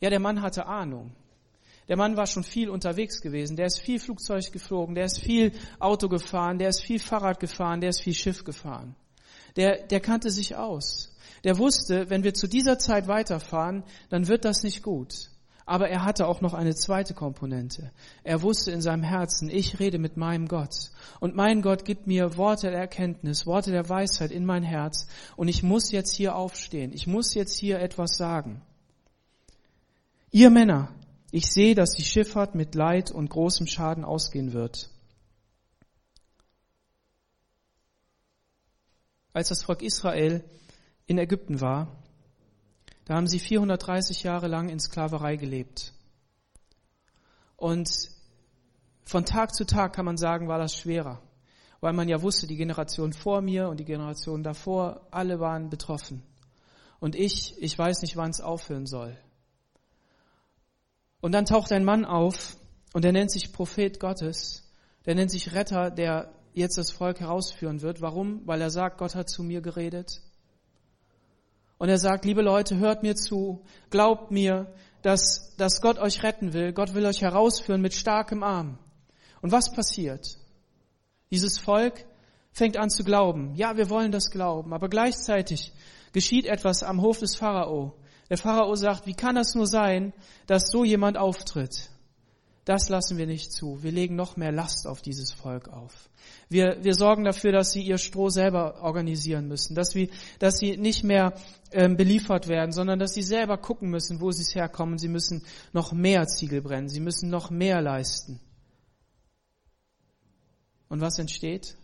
[0.00, 1.12] Ja, der Mann hatte Ahnung.
[1.88, 3.56] Der Mann war schon viel unterwegs gewesen.
[3.56, 7.80] Der ist viel Flugzeug geflogen, der ist viel Auto gefahren, der ist viel Fahrrad gefahren,
[7.80, 8.94] der ist viel Schiff gefahren.
[9.56, 11.11] Der, der kannte sich aus
[11.44, 15.30] der wusste, wenn wir zu dieser Zeit weiterfahren, dann wird das nicht gut.
[15.64, 17.92] Aber er hatte auch noch eine zweite Komponente.
[18.24, 20.90] Er wusste in seinem Herzen, ich rede mit meinem Gott.
[21.20, 25.06] Und mein Gott gibt mir Worte der Erkenntnis, Worte der Weisheit in mein Herz.
[25.36, 26.92] Und ich muss jetzt hier aufstehen.
[26.92, 28.60] Ich muss jetzt hier etwas sagen.
[30.30, 30.88] Ihr Männer,
[31.30, 34.90] ich sehe, dass die Schifffahrt mit Leid und großem Schaden ausgehen wird.
[39.32, 40.44] Als das Volk Israel
[41.12, 41.88] in Ägypten war,
[43.04, 45.92] da haben sie 430 Jahre lang in Sklaverei gelebt.
[47.56, 47.90] Und
[49.04, 51.20] von Tag zu Tag kann man sagen, war das schwerer,
[51.80, 56.22] weil man ja wusste, die Generation vor mir und die Generation davor, alle waren betroffen.
[56.98, 59.16] Und ich, ich weiß nicht, wann es aufhören soll.
[61.20, 62.56] Und dann taucht ein Mann auf
[62.94, 64.72] und der nennt sich Prophet Gottes,
[65.04, 68.00] der nennt sich Retter, der jetzt das Volk herausführen wird.
[68.00, 68.46] Warum?
[68.46, 70.22] Weil er sagt, Gott hat zu mir geredet.
[71.82, 76.52] Und er sagt, liebe Leute, hört mir zu, glaubt mir, dass, dass Gott euch retten
[76.52, 76.72] will.
[76.72, 78.78] Gott will euch herausführen mit starkem Arm.
[79.40, 80.38] Und was passiert?
[81.32, 82.04] Dieses Volk
[82.52, 83.56] fängt an zu glauben.
[83.56, 84.72] Ja, wir wollen das glauben.
[84.72, 85.72] Aber gleichzeitig
[86.12, 87.94] geschieht etwas am Hof des Pharao.
[88.30, 90.12] Der Pharao sagt, wie kann das nur sein,
[90.46, 91.90] dass so jemand auftritt?
[92.64, 93.82] Das lassen wir nicht zu.
[93.82, 96.08] Wir legen noch mehr Last auf dieses Volk auf.
[96.48, 100.76] Wir, wir sorgen dafür, dass sie ihr Stroh selber organisieren müssen, dass, wir, dass sie
[100.76, 101.34] nicht mehr
[101.72, 104.98] ähm, beliefert werden, sondern dass sie selber gucken müssen, wo sie es herkommen.
[104.98, 108.38] Sie müssen noch mehr Ziegel brennen, sie müssen noch mehr leisten.
[110.88, 111.76] Und was entsteht?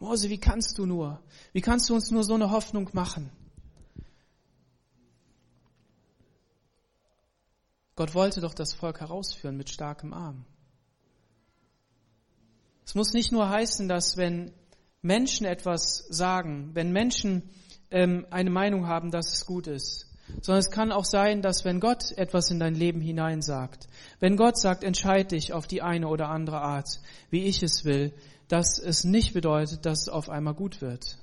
[0.00, 1.22] Mose, wie kannst du nur?
[1.52, 3.30] Wie kannst du uns nur so eine Hoffnung machen?
[7.96, 10.44] Gott wollte doch das Volk herausführen mit starkem Arm.
[12.84, 14.52] Es muss nicht nur heißen, dass wenn
[15.00, 17.50] Menschen etwas sagen, wenn Menschen
[17.90, 21.80] ähm, eine Meinung haben, dass es gut ist, sondern es kann auch sein, dass wenn
[21.80, 23.88] Gott etwas in dein Leben hinein sagt,
[24.20, 28.12] wenn Gott sagt, entscheide dich auf die eine oder andere Art, wie ich es will,
[28.48, 31.18] dass es nicht bedeutet, dass es auf einmal gut wird.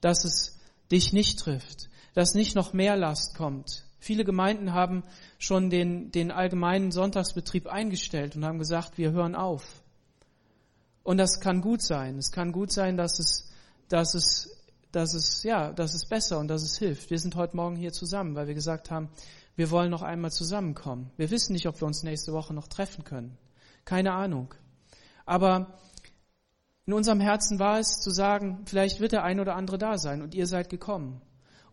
[0.00, 0.58] Dass es
[0.90, 5.02] dich nicht trifft, dass nicht noch mehr Last kommt, Viele Gemeinden haben
[5.38, 9.82] schon den, den allgemeinen Sonntagsbetrieb eingestellt und haben gesagt, wir hören auf.
[11.02, 12.18] Und das kann gut sein.
[12.18, 13.50] Es kann gut sein, dass es,
[13.88, 17.10] dass es, dass es, ja, dass es besser und dass es hilft.
[17.10, 19.08] Wir sind heute Morgen hier zusammen, weil wir gesagt haben,
[19.56, 21.10] wir wollen noch einmal zusammenkommen.
[21.16, 23.36] Wir wissen nicht, ob wir uns nächste Woche noch treffen können.
[23.84, 24.54] Keine Ahnung.
[25.26, 25.78] Aber
[26.86, 30.22] in unserem Herzen war es zu sagen, vielleicht wird der ein oder andere da sein
[30.22, 31.20] und ihr seid gekommen.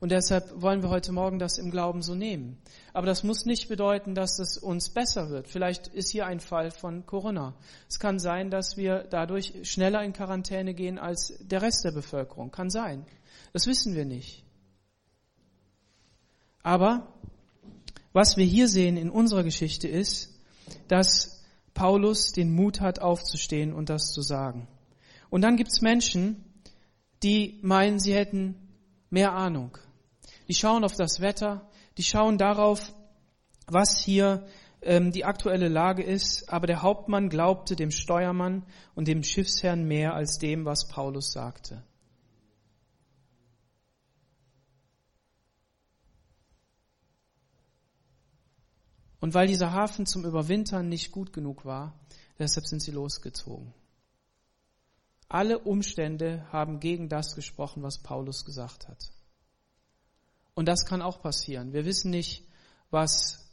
[0.06, 2.60] Und deshalb wollen wir heute Morgen das im Glauben so nehmen.
[2.94, 5.48] Aber das muss nicht bedeuten, dass es uns besser wird.
[5.48, 7.56] Vielleicht ist hier ein Fall von Corona.
[7.90, 12.52] Es kann sein, dass wir dadurch schneller in Quarantäne gehen als der Rest der Bevölkerung.
[12.52, 13.08] Kann sein.
[13.52, 14.44] Das wissen wir nicht.
[16.62, 17.12] Aber
[18.14, 20.40] was wir hier sehen in unserer Geschichte ist,
[20.88, 24.68] dass Paulus den Mut hat, aufzustehen und das zu sagen.
[25.32, 26.46] Und dann gibt es Menschen,
[27.24, 28.54] die meinen, sie hätten
[29.10, 29.80] mehr Ahnung
[30.48, 32.94] die schauen auf das Wetter, die schauen darauf,
[33.68, 34.46] was hier
[34.82, 36.50] ähm, die aktuelle Lage ist.
[36.50, 41.84] Aber der Hauptmann glaubte dem Steuermann und dem Schiffsherrn mehr als dem, was Paulus sagte.
[49.20, 52.00] Und weil dieser Hafen zum Überwintern nicht gut genug war,
[52.38, 53.74] deshalb sind sie losgezogen.
[55.28, 59.10] Alle Umstände haben gegen das gesprochen, was Paulus gesagt hat.
[60.56, 61.74] Und das kann auch passieren.
[61.74, 62.48] Wir wissen nicht,
[62.90, 63.46] was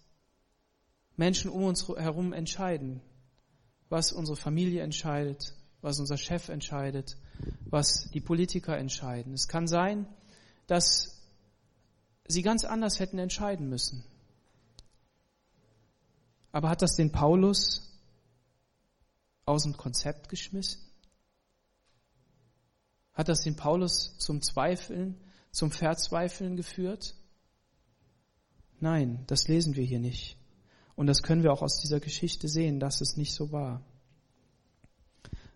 [1.16, 3.02] Menschen um uns herum entscheiden,
[3.88, 7.18] was unsere Familie entscheidet, was unser Chef entscheidet,
[7.66, 9.34] was die Politiker entscheiden.
[9.34, 10.06] Es kann sein,
[10.68, 11.20] dass
[12.26, 14.04] sie ganz anders hätten entscheiden müssen.
[16.52, 17.82] Aber hat das den Paulus
[19.44, 20.80] aus dem Konzept geschmissen?
[23.12, 25.16] Hat das den Paulus zum Zweifeln,
[25.52, 27.14] zum Verzweifeln geführt?
[28.80, 30.36] Nein, das lesen wir hier nicht.
[30.96, 33.82] Und das können wir auch aus dieser Geschichte sehen, dass es nicht so war.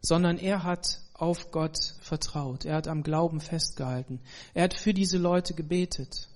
[0.00, 2.64] Sondern er hat auf Gott vertraut.
[2.64, 4.20] Er hat am Glauben festgehalten.
[4.54, 6.28] Er hat für diese Leute gebetet.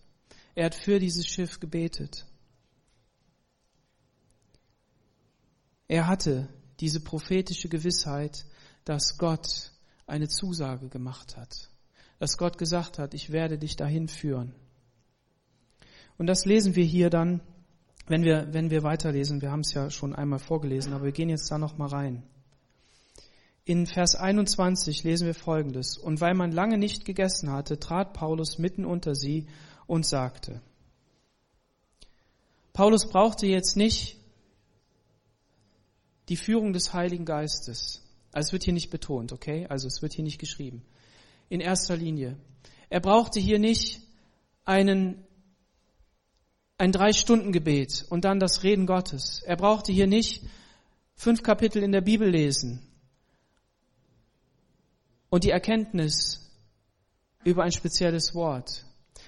[0.54, 2.26] Er hat für dieses Schiff gebetet.
[5.86, 6.48] Er hatte
[6.80, 8.46] diese prophetische Gewissheit,
[8.84, 9.72] dass Gott
[10.06, 11.69] eine Zusage gemacht hat,
[12.20, 14.54] dass Gott gesagt hat, ich werde dich dahin führen.
[16.18, 17.40] Und das lesen wir hier dann,
[18.06, 19.40] wenn wir, wenn wir weiterlesen.
[19.40, 22.22] Wir haben es ja schon einmal vorgelesen, aber wir gehen jetzt da noch mal rein.
[23.64, 25.96] In Vers 21 lesen wir Folgendes.
[25.96, 29.46] Und weil man lange nicht gegessen hatte, trat Paulus mitten unter sie
[29.86, 30.60] und sagte.
[32.74, 34.18] Paulus brauchte jetzt nicht
[36.28, 38.02] die Führung des Heiligen Geistes.
[38.30, 39.66] Also es wird hier nicht betont, okay?
[39.70, 40.82] Also es wird hier nicht geschrieben.
[41.50, 42.38] In erster Linie.
[42.88, 44.00] Er brauchte hier nicht
[44.64, 45.22] einen,
[46.78, 49.42] ein Drei-Stunden-Gebet und dann das Reden Gottes.
[49.44, 50.42] Er brauchte hier nicht
[51.14, 52.80] fünf Kapitel in der Bibel lesen
[55.28, 56.50] und die Erkenntnis
[57.44, 58.86] über ein spezielles Wort,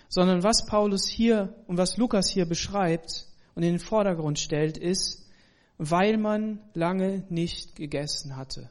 [0.09, 5.29] sondern was Paulus hier und was Lukas hier beschreibt und in den Vordergrund stellt, ist,
[5.79, 8.71] weil man lange nicht gegessen hatte.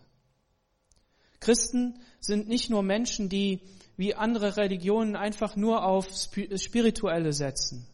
[1.40, 3.60] Christen sind nicht nur Menschen, die
[3.98, 6.08] wie andere Religionen einfach nur auf
[6.56, 7.86] Spirituelle setzen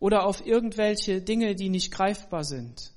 [0.00, 2.92] oder auf irgendwelche Dinge, die nicht greifbar sind,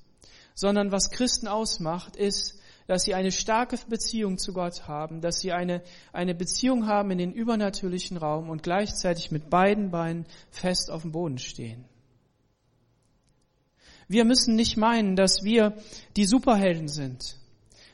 [0.54, 5.52] sondern was Christen ausmacht, ist, dass sie eine starke Beziehung zu Gott haben, dass sie
[5.52, 5.82] eine,
[6.14, 11.12] eine Beziehung haben in den übernatürlichen Raum und gleichzeitig mit beiden Beinen fest auf dem
[11.12, 11.86] Boden stehen.
[14.08, 15.76] Wir müssen nicht meinen, dass wir
[16.16, 17.38] die Superhelden sind.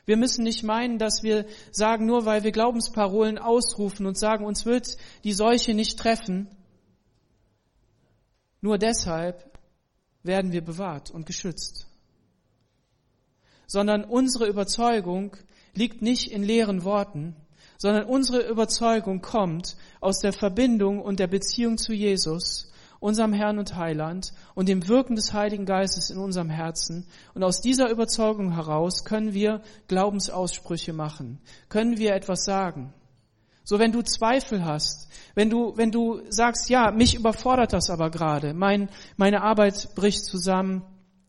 [0.04, 4.66] Wir müssen nicht meinen, dass wir sagen, nur weil wir Glaubensparolen ausrufen und sagen, uns
[4.66, 6.48] wird die Seuche nicht treffen,
[8.60, 9.58] nur deshalb
[10.22, 11.86] werden wir bewahrt und geschützt.
[13.66, 15.36] Sondern unsere Überzeugung
[15.74, 17.36] liegt nicht in leeren Worten,
[17.78, 22.71] sondern unsere Überzeugung kommt aus der Verbindung und der Beziehung zu Jesus
[23.02, 27.06] unserem Herrn und Heiland und dem Wirken des Heiligen Geistes in unserem Herzen.
[27.34, 32.94] Und aus dieser Überzeugung heraus können wir Glaubensaussprüche machen, können wir etwas sagen.
[33.64, 38.10] So, wenn du Zweifel hast, wenn du, wenn du sagst, ja, mich überfordert das aber
[38.10, 40.82] gerade, mein, meine Arbeit bricht zusammen,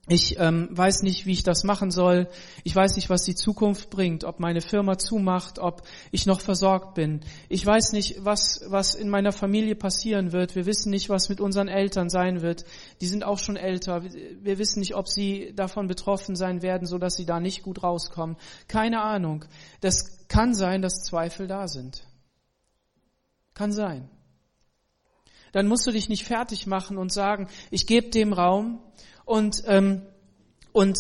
[0.08, 2.28] ich ähm, weiß nicht, wie ich das machen soll.
[2.66, 6.94] Ich weiß nicht, was die Zukunft bringt, ob meine Firma zumacht, ob ich noch versorgt
[6.94, 7.22] bin.
[7.48, 10.56] Ich weiß nicht, was, was in meiner Familie passieren wird.
[10.56, 12.66] Wir wissen nicht, was mit unseren Eltern sein wird.
[13.00, 14.04] Die sind auch schon älter.
[14.04, 17.82] Wir wissen nicht, ob sie davon betroffen sein werden, so dass sie da nicht gut
[17.82, 18.36] rauskommen.
[18.68, 19.46] Keine Ahnung.
[19.80, 22.06] Das kann sein, dass Zweifel da sind.
[23.54, 24.10] Kann sein.
[25.54, 28.82] Dann musst du dich nicht fertig machen und sagen, ich gebe dem Raum
[29.26, 30.02] und, ähm,
[30.72, 30.98] und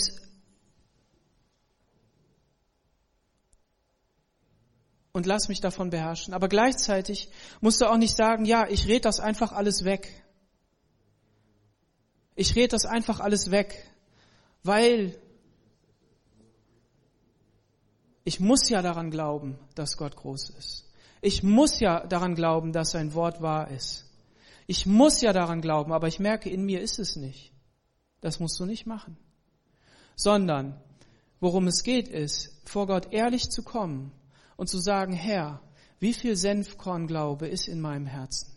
[5.14, 6.34] und lass mich davon beherrschen.
[6.34, 7.30] Aber gleichzeitig
[7.62, 10.24] musst du auch nicht sagen, ja, ich red das einfach alles weg.
[12.36, 13.88] Ich red das einfach alles weg,
[14.64, 15.16] weil
[18.24, 20.90] ich muss ja daran glauben, dass Gott groß ist.
[21.22, 24.10] Ich muss ja daran glauben, dass sein Wort wahr ist.
[24.66, 27.53] Ich muss ja daran glauben, aber ich merke, in mir ist es nicht.
[28.24, 29.18] Das musst du nicht machen.
[30.16, 30.82] Sondern
[31.42, 34.14] worum es geht, ist, vor Gott ehrlich zu kommen
[34.56, 35.60] und zu sagen, Herr,
[36.00, 38.56] wie viel Senfkornglaube ist in meinem Herzen?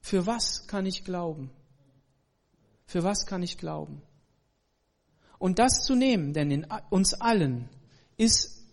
[0.00, 1.50] Für was kann ich glauben?
[2.86, 4.02] Für was kann ich glauben?
[5.40, 7.68] Und das zu nehmen, denn in uns allen
[8.16, 8.64] ist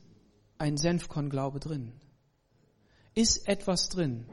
[0.60, 1.91] ein Senfkornglaube drin.
[3.15, 4.28] Ist etwas drin.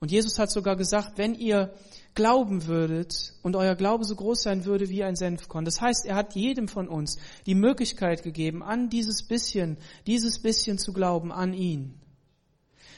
[0.00, 1.72] Und Jesus hat sogar gesagt, wenn ihr
[2.14, 5.64] glauben würdet und euer Glaube so groß sein würde wie ein Senfkorn.
[5.64, 10.78] Das heißt, er hat jedem von uns die Möglichkeit gegeben, an dieses bisschen, dieses bisschen
[10.78, 11.94] zu glauben, an ihn.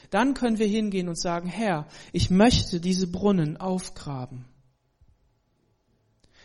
[0.09, 4.45] Dann können wir hingehen und sagen, Herr, ich möchte diese Brunnen aufgraben.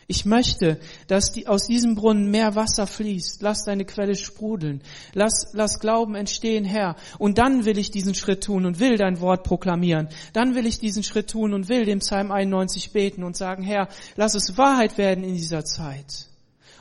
[0.09, 3.41] Ich möchte, dass die, aus diesem Brunnen mehr Wasser fließt.
[3.41, 4.81] Lass deine Quelle sprudeln.
[5.13, 6.95] Lass, lass Glauben entstehen, Herr.
[7.19, 10.07] Und dann will ich diesen Schritt tun und will dein Wort proklamieren.
[10.31, 13.89] Dann will ich diesen Schritt tun und will dem Psalm 91 beten und sagen, Herr,
[14.15, 16.27] lass es Wahrheit werden in dieser Zeit.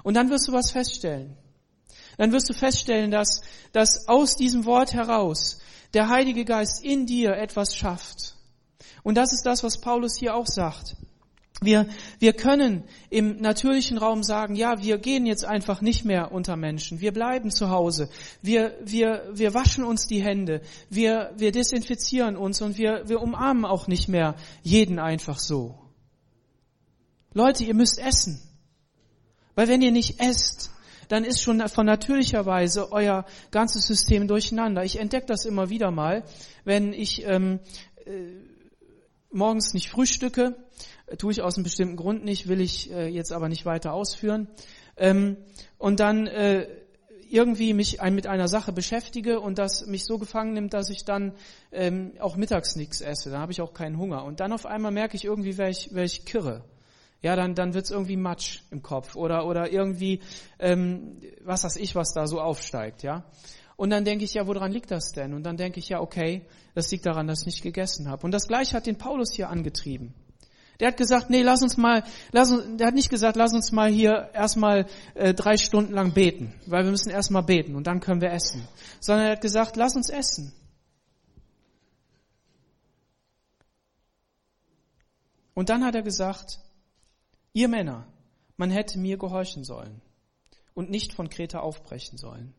[0.04, 1.36] Und dann wirst du was feststellen.
[2.18, 5.58] Dann wirst du feststellen, dass, dass aus diesem Wort heraus
[5.94, 8.36] der Heilige Geist in dir etwas schafft.
[9.02, 10.96] Und das ist das, was Paulus hier auch sagt.
[11.62, 11.88] Wir,
[12.18, 17.00] wir können im natürlichen Raum sagen, ja, wir gehen jetzt einfach nicht mehr unter Menschen.
[17.00, 18.10] Wir bleiben zu Hause.
[18.42, 20.60] Wir, wir, wir waschen uns die Hände.
[20.90, 25.78] Wir, wir desinfizieren uns und wir, wir umarmen auch nicht mehr jeden einfach so.
[27.32, 28.42] Leute, ihr müsst essen.
[29.54, 30.70] Weil wenn ihr nicht esst,
[31.08, 34.84] dann ist schon von natürlicher Weise euer ganzes System durcheinander.
[34.84, 36.24] Ich entdecke das immer wieder mal,
[36.64, 37.60] wenn ich ähm,
[38.04, 38.55] äh,
[39.36, 40.56] morgens nicht frühstücke
[41.18, 44.48] tue ich aus einem bestimmten Grund nicht, will ich äh, jetzt aber nicht weiter ausführen.
[44.96, 45.36] Ähm,
[45.78, 46.66] und dann äh,
[47.30, 51.32] irgendwie mich mit einer Sache beschäftige und das mich so gefangen nimmt, dass ich dann
[51.72, 53.30] ähm, auch mittags nichts esse.
[53.30, 54.24] Dann habe ich auch keinen Hunger.
[54.24, 56.64] Und dann auf einmal merke ich irgendwie, wer ich, wer ich kirre.
[57.22, 60.20] Ja, dann, dann wird's irgendwie Matsch im Kopf oder, oder irgendwie,
[60.58, 63.24] ähm, was weiß ich, was da so aufsteigt, ja.
[63.76, 65.34] Und dann denke ich, ja, woran liegt das denn?
[65.34, 68.24] Und dann denke ich, ja, okay, das liegt daran, dass ich nicht gegessen habe.
[68.24, 70.14] Und das gleiche hat den Paulus hier angetrieben.
[70.80, 73.72] Der hat gesagt, nee, lass uns mal, lass uns, der hat nicht gesagt, lass uns
[73.72, 78.00] mal hier erstmal äh, drei Stunden lang beten, weil wir müssen erstmal beten und dann
[78.00, 78.66] können wir essen.
[79.00, 80.52] Sondern er hat gesagt, lass uns essen.
[85.54, 86.60] Und dann hat er gesagt,
[87.54, 88.06] ihr Männer,
[88.58, 90.02] man hätte mir gehorchen sollen
[90.74, 92.54] und nicht von Kreta aufbrechen sollen.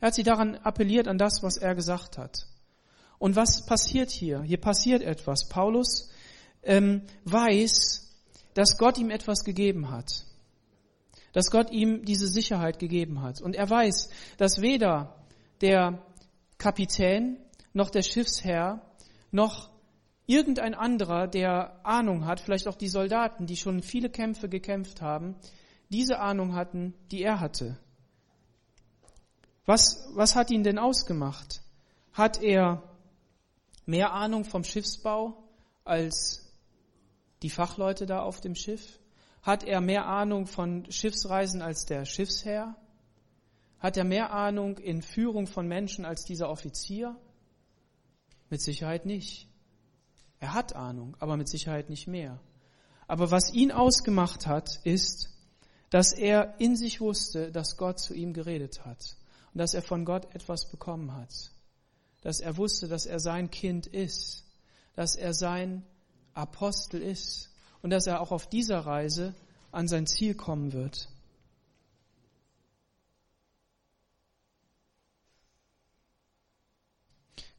[0.00, 2.46] Er hat sie daran appelliert, an das, was er gesagt hat.
[3.18, 4.42] Und was passiert hier?
[4.42, 5.48] Hier passiert etwas.
[5.48, 6.10] Paulus
[6.62, 8.10] ähm, weiß,
[8.54, 10.24] dass Gott ihm etwas gegeben hat.
[11.32, 13.40] Dass Gott ihm diese Sicherheit gegeben hat.
[13.42, 14.08] Und er weiß,
[14.38, 15.14] dass weder
[15.60, 16.02] der
[16.56, 17.36] Kapitän
[17.72, 18.80] noch der Schiffsherr
[19.30, 19.70] noch
[20.26, 25.36] irgendein anderer, der Ahnung hat, vielleicht auch die Soldaten, die schon viele Kämpfe gekämpft haben,
[25.90, 27.78] diese Ahnung hatten, die er hatte.
[29.66, 31.62] Was, was hat ihn denn ausgemacht?
[32.12, 32.82] Hat er
[33.86, 35.44] mehr Ahnung vom Schiffsbau
[35.84, 36.46] als
[37.42, 38.98] die Fachleute da auf dem Schiff?
[39.42, 42.76] Hat er mehr Ahnung von Schiffsreisen als der Schiffsherr?
[43.78, 47.16] Hat er mehr Ahnung in Führung von Menschen als dieser Offizier?
[48.50, 49.48] Mit Sicherheit nicht.
[50.38, 52.40] Er hat Ahnung, aber mit Sicherheit nicht mehr.
[53.06, 55.30] Aber was ihn ausgemacht hat, ist,
[55.90, 59.19] dass er in sich wusste, dass Gott zu ihm geredet hat
[59.52, 61.50] und dass er von Gott etwas bekommen hat.
[62.22, 64.44] Dass er wusste, dass er sein Kind ist,
[64.94, 65.84] dass er sein
[66.34, 67.50] Apostel ist
[67.82, 69.34] und dass er auch auf dieser Reise
[69.72, 71.08] an sein Ziel kommen wird.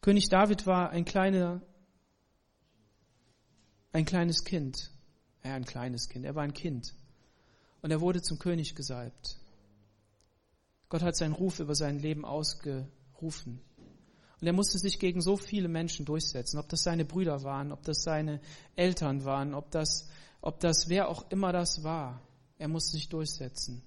[0.01, 1.61] König David war ein kleiner,
[3.93, 4.89] ein kleines Kind.
[5.43, 6.25] Ja, ein kleines Kind.
[6.25, 6.93] Er war ein Kind.
[7.81, 9.40] Und er wurde zum König gesalbt.
[10.91, 13.61] Gott hat seinen Ruf über sein Leben ausgerufen.
[14.41, 17.81] Und er musste sich gegen so viele Menschen durchsetzen, ob das seine Brüder waren, ob
[17.83, 18.41] das seine
[18.75, 20.09] Eltern waren, ob das,
[20.41, 22.21] ob das wer auch immer das war.
[22.57, 23.81] Er musste sich durchsetzen.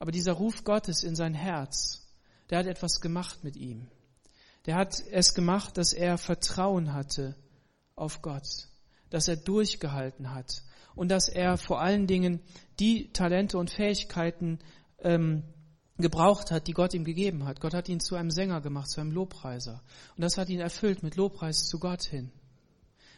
[0.00, 2.08] Aber dieser Ruf Gottes in sein Herz,
[2.50, 3.86] der hat etwas gemacht mit ihm.
[4.66, 7.36] Der hat es gemacht, dass er Vertrauen hatte
[7.94, 8.66] auf Gott,
[9.10, 10.64] dass er durchgehalten hat
[10.96, 12.40] und dass er vor allen Dingen
[12.80, 14.58] die Talente und Fähigkeiten
[15.06, 15.44] ähm,
[15.98, 17.60] gebraucht hat, die Gott ihm gegeben hat.
[17.60, 19.80] Gott hat ihn zu einem Sänger gemacht, zu einem Lobpreiser.
[20.16, 22.30] Und das hat ihn erfüllt mit Lobpreis zu Gott hin.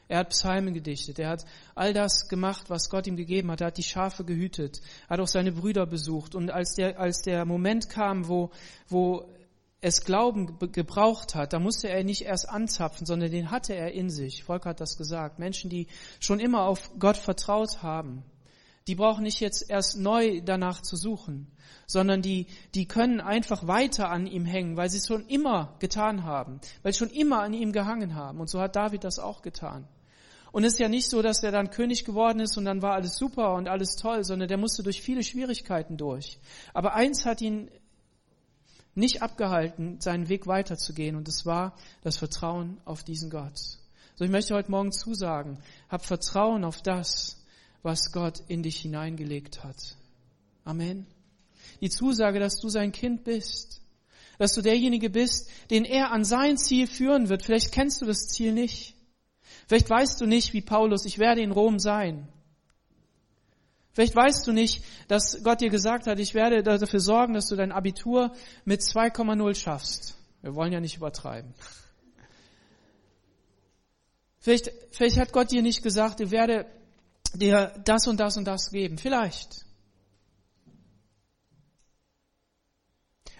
[0.07, 3.61] Er hat Psalmen gedichtet, er hat all das gemacht, was Gott ihm gegeben hat.
[3.61, 6.35] Er hat die Schafe gehütet, er hat auch seine Brüder besucht.
[6.35, 8.51] Und als der, als der Moment kam, wo,
[8.89, 9.29] wo
[9.83, 14.09] es Glauben gebraucht hat, da musste er nicht erst anzapfen, sondern den hatte er in
[14.09, 14.45] sich.
[14.45, 15.39] Volker hat das gesagt.
[15.39, 15.89] Menschen, die
[16.21, 18.25] schon immer auf Gott vertraut haben,
[18.89, 21.47] die brauchen nicht jetzt erst neu danach zu suchen,
[21.87, 26.25] sondern die, die können einfach weiter an ihm hängen, weil sie es schon immer getan
[26.25, 28.41] haben, weil sie schon immer an ihm gehangen haben.
[28.41, 29.87] Und so hat David das auch getan.
[30.53, 32.95] Und es ist ja nicht so, dass er dann König geworden ist und dann war
[32.95, 36.39] alles super und alles toll, sondern der musste durch viele Schwierigkeiten durch.
[36.73, 37.71] Aber eins hat ihn
[38.95, 43.59] nicht abgehalten, seinen Weg weiterzugehen und es war das Vertrauen auf diesen Gott.
[44.17, 45.59] So, ich möchte heute Morgen zusagen,
[45.89, 47.38] hab Vertrauen auf das,
[47.89, 49.97] was Gott in dich hineingelegt hat.
[50.65, 51.07] Amen
[51.81, 53.81] die Zusage, dass du sein Kind bist,
[54.39, 57.43] dass du derjenige bist, den er an sein Ziel führen wird.
[57.43, 58.95] Vielleicht kennst du das Ziel nicht.
[59.67, 62.29] Vielleicht weißt du nicht, wie Paulus, ich werde in Rom sein.
[63.93, 67.57] Vielleicht weißt du nicht, dass Gott dir gesagt hat, ich werde dafür sorgen, dass du
[67.57, 68.33] dein Abitur
[68.65, 70.17] mit 2,0 schaffst.
[70.41, 71.53] Wir wollen ja nicht übertreiben.
[74.39, 76.65] Vielleicht, vielleicht hat Gott dir nicht gesagt, ich werde
[77.35, 78.99] dir das und das und das geben.
[78.99, 79.65] Vielleicht.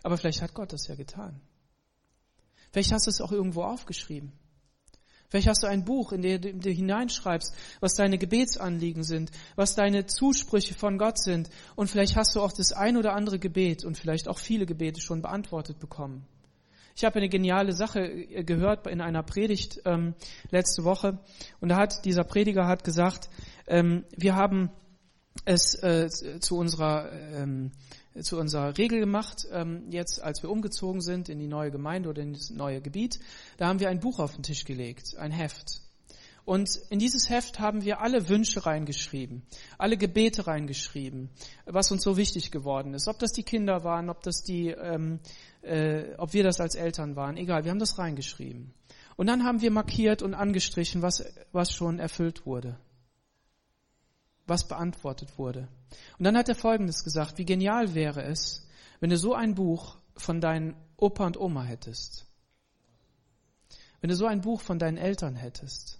[0.03, 1.41] Aber vielleicht hat Gott das ja getan.
[2.73, 4.33] Vielleicht hast du es auch irgendwo aufgeschrieben.
[5.29, 10.07] Vielleicht hast du ein Buch, in dem du hineinschreibst, was deine Gebetsanliegen sind, was deine
[10.07, 11.51] Zusprüche von Gott sind.
[11.77, 15.03] Und vielleicht hast du auch das ein oder andere Gebet und vielleicht auch viele Gebete
[15.03, 16.27] schon beantwortet bekommen.
[16.99, 20.15] Ich habe eine geniale Sache äh, gehört in einer Predigt ähm,
[20.51, 21.21] letzte Woche
[21.61, 23.31] und da hat dieser Prediger hat gesagt,
[23.69, 24.71] ähm, wir haben
[25.45, 26.09] es äh,
[26.41, 27.71] zu unserer ähm,
[28.21, 32.21] zu unserer Regel gemacht, ähm, jetzt als wir umgezogen sind in die neue Gemeinde oder
[32.21, 33.21] in das neue Gebiet.
[33.59, 35.88] Da haben wir ein Buch auf den Tisch gelegt, ein Heft.
[36.49, 39.43] Und in dieses Heft haben wir alle Wünsche reingeschrieben,
[39.77, 41.29] alle Gebete reingeschrieben,
[41.67, 43.07] was uns so wichtig geworden ist.
[43.07, 45.21] Ob das die Kinder waren, ob das die, ähm,
[45.61, 48.73] äh, ob wir das als Eltern waren, egal, wir haben das reingeschrieben.
[49.17, 51.23] Und dann haben wir markiert und angestrichen, was,
[51.53, 52.79] was schon erfüllt wurde
[54.47, 55.69] was beantwortet wurde.
[56.19, 58.67] Und dann hat er Folgendes gesagt, wie genial wäre es,
[58.99, 62.25] wenn du so ein Buch von deinen Opa und Oma hättest.
[64.01, 65.98] Wenn du so ein Buch von deinen Eltern hättest.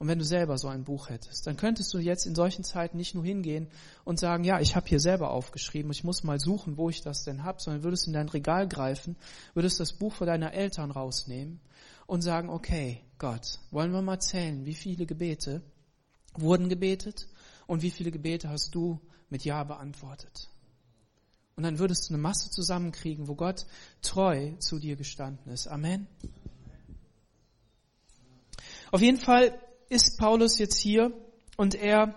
[0.00, 2.96] Und wenn du selber so ein Buch hättest, dann könntest du jetzt in solchen Zeiten
[2.96, 3.68] nicht nur hingehen
[4.04, 7.24] und sagen, ja, ich habe hier selber aufgeschrieben, ich muss mal suchen, wo ich das
[7.24, 9.16] denn hab, sondern würdest in dein Regal greifen,
[9.54, 11.60] würdest das Buch von deiner Eltern rausnehmen
[12.06, 15.62] und sagen, okay, Gott, wollen wir mal zählen, wie viele Gebete
[16.34, 17.26] wurden gebetet
[17.66, 20.48] und wie viele Gebete hast du mit Ja beantwortet.
[21.56, 23.66] Und dann würdest du eine Masse zusammenkriegen, wo Gott
[24.00, 25.66] treu zu dir gestanden ist.
[25.66, 26.06] Amen.
[28.92, 29.58] Auf jeden Fall
[29.88, 31.12] ist Paulus jetzt hier
[31.56, 32.14] und er,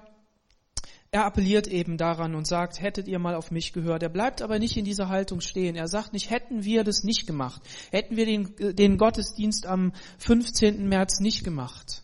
[1.12, 4.04] er appelliert eben daran und sagt, hättet ihr mal auf mich gehört.
[4.04, 5.76] Er bleibt aber nicht in dieser Haltung stehen.
[5.76, 7.62] Er sagt nicht, hätten wir das nicht gemacht,
[7.92, 10.88] hätten wir den, den Gottesdienst am 15.
[10.88, 12.04] März nicht gemacht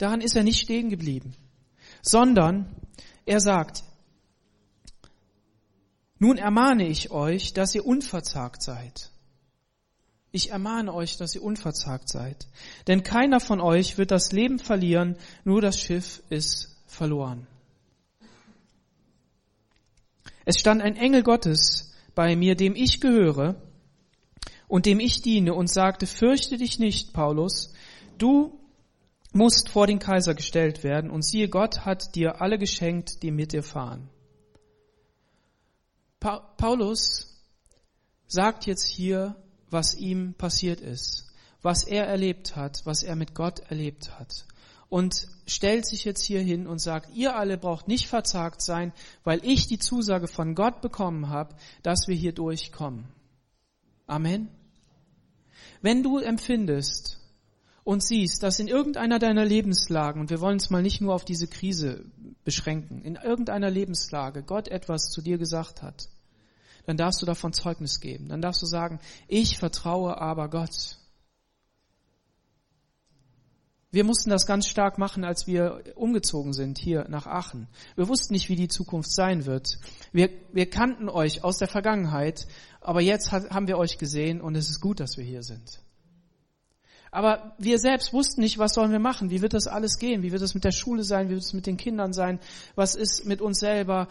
[0.00, 1.36] Daran ist er nicht stehen geblieben,
[2.00, 2.74] sondern
[3.26, 3.84] er sagt,
[6.18, 9.10] nun ermahne ich euch, dass ihr unverzagt seid.
[10.32, 12.46] Ich ermahne euch, dass ihr unverzagt seid.
[12.86, 17.46] Denn keiner von euch wird das Leben verlieren, nur das Schiff ist verloren.
[20.44, 23.56] Es stand ein Engel Gottes bei mir, dem ich gehöre
[24.68, 27.72] und dem ich diene und sagte, fürchte dich nicht, Paulus,
[28.18, 28.58] du
[29.32, 33.52] musst vor den Kaiser gestellt werden und siehe, Gott hat dir alle geschenkt, die mit
[33.52, 34.08] dir fahren.
[36.18, 37.42] Pa Paulus
[38.26, 39.36] sagt jetzt hier,
[39.70, 41.26] was ihm passiert ist,
[41.62, 44.46] was er erlebt hat, was er mit Gott erlebt hat
[44.90, 48.92] und stellt sich jetzt hier hin und sagt, ihr alle braucht nicht verzagt sein,
[49.24, 53.06] weil ich die Zusage von Gott bekommen habe, dass wir hier durchkommen.
[54.06, 54.48] Amen.
[55.80, 57.20] Wenn du empfindest,
[57.82, 61.24] und siehst, dass in irgendeiner deiner Lebenslagen, und wir wollen es mal nicht nur auf
[61.24, 62.04] diese Krise
[62.44, 66.08] beschränken, in irgendeiner Lebenslage Gott etwas zu dir gesagt hat,
[66.86, 68.28] dann darfst du davon Zeugnis geben.
[68.28, 70.96] Dann darfst du sagen, ich vertraue aber Gott.
[73.92, 77.66] Wir mussten das ganz stark machen, als wir umgezogen sind hier nach Aachen.
[77.96, 79.78] Wir wussten nicht, wie die Zukunft sein wird.
[80.12, 82.46] Wir, wir kannten euch aus der Vergangenheit,
[82.80, 85.80] aber jetzt hat, haben wir euch gesehen und es ist gut, dass wir hier sind.
[87.12, 89.30] Aber wir selbst wussten nicht, was sollen wir machen?
[89.30, 90.22] Wie wird das alles gehen?
[90.22, 91.28] Wie wird es mit der Schule sein?
[91.28, 92.38] Wie wird es mit den Kindern sein?
[92.76, 94.06] Was ist mit uns selber?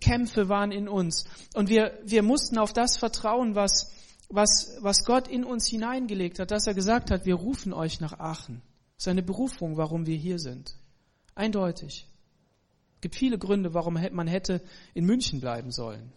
[0.00, 1.24] Kämpfe waren in uns.
[1.54, 3.92] Und wir, wir mussten auf das vertrauen, was,
[4.30, 8.18] was, was Gott in uns hineingelegt hat, dass er gesagt hat, wir rufen euch nach
[8.18, 8.62] Aachen.
[8.96, 10.76] Das ist eine Berufung, warum wir hier sind.
[11.34, 12.06] Eindeutig.
[12.96, 14.62] Es gibt viele Gründe, warum man hätte
[14.94, 16.12] in München bleiben sollen.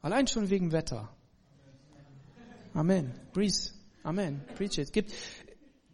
[0.00, 1.10] Allein schon wegen Wetter.
[2.72, 3.12] Amen.
[3.32, 3.77] Breeze.
[4.02, 4.42] Amen.
[4.56, 4.92] Preach it.
[4.92, 5.12] Gibt,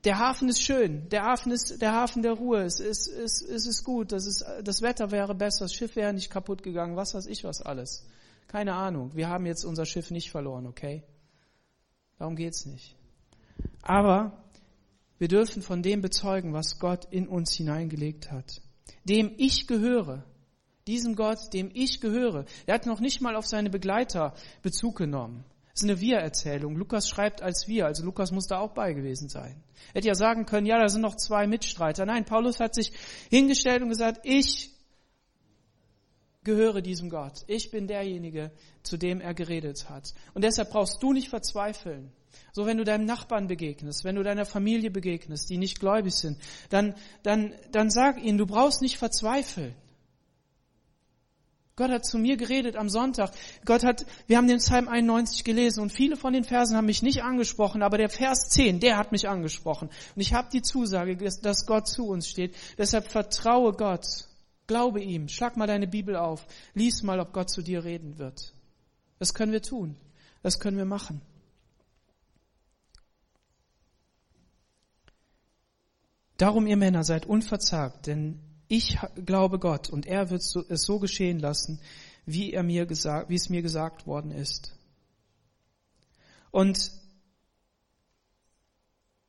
[0.05, 1.09] der Hafen ist schön.
[1.09, 2.63] Der Hafen ist der Hafen der Ruhe.
[2.63, 4.13] Es ist, es, es ist gut.
[4.13, 5.65] Das, ist, das Wetter wäre besser.
[5.65, 6.97] Das Schiff wäre nicht kaputt gegangen.
[6.97, 8.07] Was weiß ich was alles.
[8.47, 9.13] Keine Ahnung.
[9.15, 11.03] Wir haben jetzt unser Schiff nicht verloren, okay?
[12.19, 12.97] Darum geht's nicht.
[13.83, 14.45] Aber
[15.19, 18.61] wir dürfen von dem bezeugen, was Gott in uns hineingelegt hat.
[19.05, 20.25] Dem ich gehöre.
[20.87, 22.45] Diesem Gott, dem ich gehöre.
[22.67, 25.45] Er hat noch nicht mal auf seine Begleiter Bezug genommen.
[25.75, 26.77] Das ist eine Wir-Erzählung.
[26.77, 29.61] Lukas schreibt als wir, also Lukas muss da auch bei gewesen sein.
[29.93, 32.07] Hätte ja sagen können, ja, da sind noch zwei Mitstreiter.
[32.07, 32.93] Nein, Paulus hat sich
[33.29, 34.70] hingestellt und gesagt, ich
[36.45, 37.43] gehöre diesem Gott.
[37.49, 38.53] Ich bin derjenige,
[38.85, 40.14] zu dem er geredet hat.
[40.33, 42.12] Und deshalb brauchst du nicht verzweifeln.
[42.53, 46.39] So, wenn du deinem Nachbarn begegnest, wenn du deiner Familie begegnest, die nicht gläubig sind,
[46.68, 46.95] dann,
[47.25, 49.75] dann, dann sag ihnen, du brauchst nicht verzweifeln.
[51.77, 53.33] Gott hat zu mir geredet am Sonntag.
[53.64, 57.03] Gott hat, wir haben den Psalm 91 gelesen und viele von den Versen haben mich
[57.03, 59.89] nicht angesprochen, aber der Vers 10, der hat mich angesprochen.
[60.14, 62.55] Und ich habe die Zusage, dass Gott zu uns steht.
[62.79, 64.07] Deshalb vertraue Gott.
[64.68, 65.29] Glaube ihm.
[65.29, 66.47] Schlag mal deine Bibel auf.
[66.75, 68.55] Lies mal, ob Gott zu dir reden wird.
[69.18, 69.97] Das können wir tun.
[70.43, 71.20] Das können wir machen.
[76.37, 78.41] Darum, ihr Männer, seid unverzagt, denn
[78.77, 81.81] ich glaube Gott und er wird es so geschehen lassen,
[82.27, 84.75] wie er mir gesagt, wie es mir gesagt worden ist.
[86.51, 86.91] Und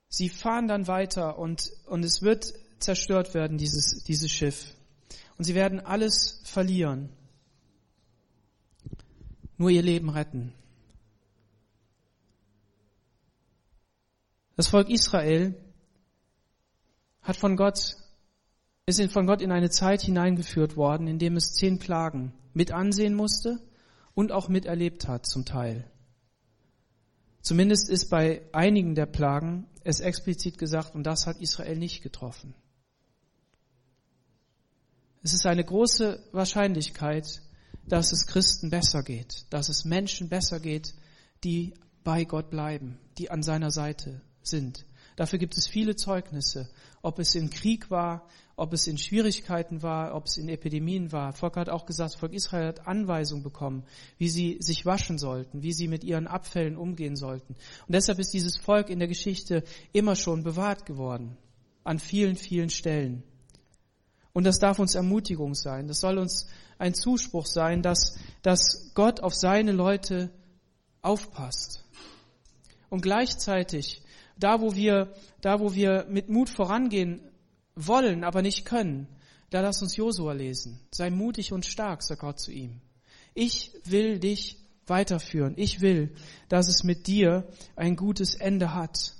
[0.09, 4.73] sie fahren dann weiter und, und es wird zerstört werden, dieses, dieses Schiff.
[5.37, 7.09] Und sie werden alles verlieren.
[9.57, 10.53] Nur ihr Leben retten.
[14.55, 15.53] Das Volk Israel
[17.21, 17.97] hat von Gott,
[18.87, 23.15] ist von Gott in eine Zeit hineingeführt worden, in dem es zehn Plagen mit ansehen
[23.15, 23.59] musste
[24.13, 25.89] und auch miterlebt hat zum Teil.
[27.41, 32.53] Zumindest ist bei einigen der Plagen es explizit gesagt, und das hat Israel nicht getroffen.
[35.23, 37.41] Es ist eine große Wahrscheinlichkeit,
[37.87, 40.93] dass es Christen besser geht, dass es Menschen besser geht,
[41.43, 41.73] die
[42.03, 44.85] bei Gott bleiben, die an seiner Seite sind.
[45.15, 46.69] Dafür gibt es viele Zeugnisse,
[47.01, 48.27] ob es im Krieg war,
[48.57, 51.33] ob es in Schwierigkeiten war, ob es in Epidemien war.
[51.33, 53.83] Volk hat auch gesagt, Volk Israel hat Anweisungen bekommen,
[54.17, 57.53] wie sie sich waschen sollten, wie sie mit ihren Abfällen umgehen sollten.
[57.53, 61.37] Und deshalb ist dieses Volk in der Geschichte immer schon bewahrt geworden,
[61.83, 63.23] an vielen, vielen Stellen.
[64.31, 65.87] Und das darf uns Ermutigung sein.
[65.87, 66.47] Das soll uns
[66.77, 70.29] ein Zuspruch sein, dass, dass Gott auf seine Leute
[71.01, 71.83] aufpasst.
[72.89, 74.01] Und gleichzeitig
[74.37, 77.21] da, wo wir, da, wo wir mit Mut vorangehen
[77.75, 79.07] wollen, aber nicht können,
[79.49, 80.79] da lass uns Josua lesen.
[80.91, 82.81] Sei mutig und stark, sagt Gott zu ihm.
[83.33, 84.57] Ich will dich
[84.87, 85.53] weiterführen.
[85.57, 86.13] Ich will,
[86.49, 89.13] dass es mit dir ein gutes Ende hat.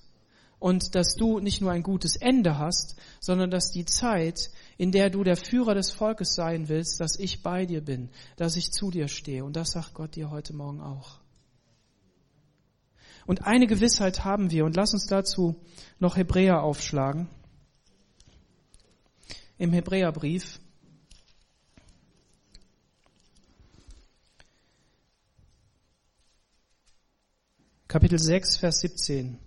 [0.58, 5.10] Und dass du nicht nur ein gutes Ende hast, sondern dass die Zeit, in der
[5.10, 8.90] du der Führer des Volkes sein willst, dass ich bei dir bin, dass ich zu
[8.90, 9.44] dir stehe.
[9.44, 11.20] Und das sagt Gott dir heute Morgen auch.
[13.28, 15.56] Und eine Gewissheit haben wir und lass uns dazu
[16.00, 17.28] noch Hebräer aufschlagen.
[19.58, 20.60] Im Hebräerbrief.
[27.88, 29.40] Kapitel 6, Vers 17.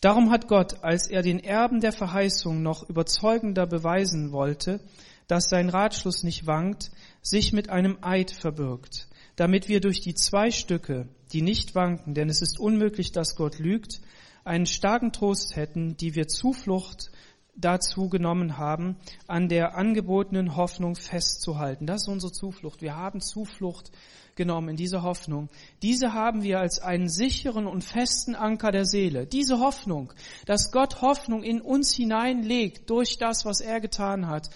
[0.00, 4.80] Darum hat Gott, als er den Erben der Verheißung noch überzeugender beweisen wollte,
[5.28, 6.90] dass sein Ratschluss nicht wankt,
[7.22, 12.28] sich mit einem Eid verbirgt, damit wir durch die zwei Stücke, die nicht wanken, denn
[12.28, 14.00] es ist unmöglich, dass Gott lügt,
[14.44, 17.12] einen starken Trost hätten, die wir Zuflucht
[17.60, 18.96] dazu genommen haben,
[19.26, 21.86] an der angebotenen Hoffnung festzuhalten.
[21.86, 22.80] Das ist unsere Zuflucht.
[22.80, 23.90] Wir haben Zuflucht
[24.36, 25.50] genommen in diese Hoffnung.
[25.82, 29.26] Diese haben wir als einen sicheren und festen Anker der Seele.
[29.26, 30.12] Diese Hoffnung,
[30.46, 34.48] dass Gott Hoffnung in uns hineinlegt durch das, was er getan hat.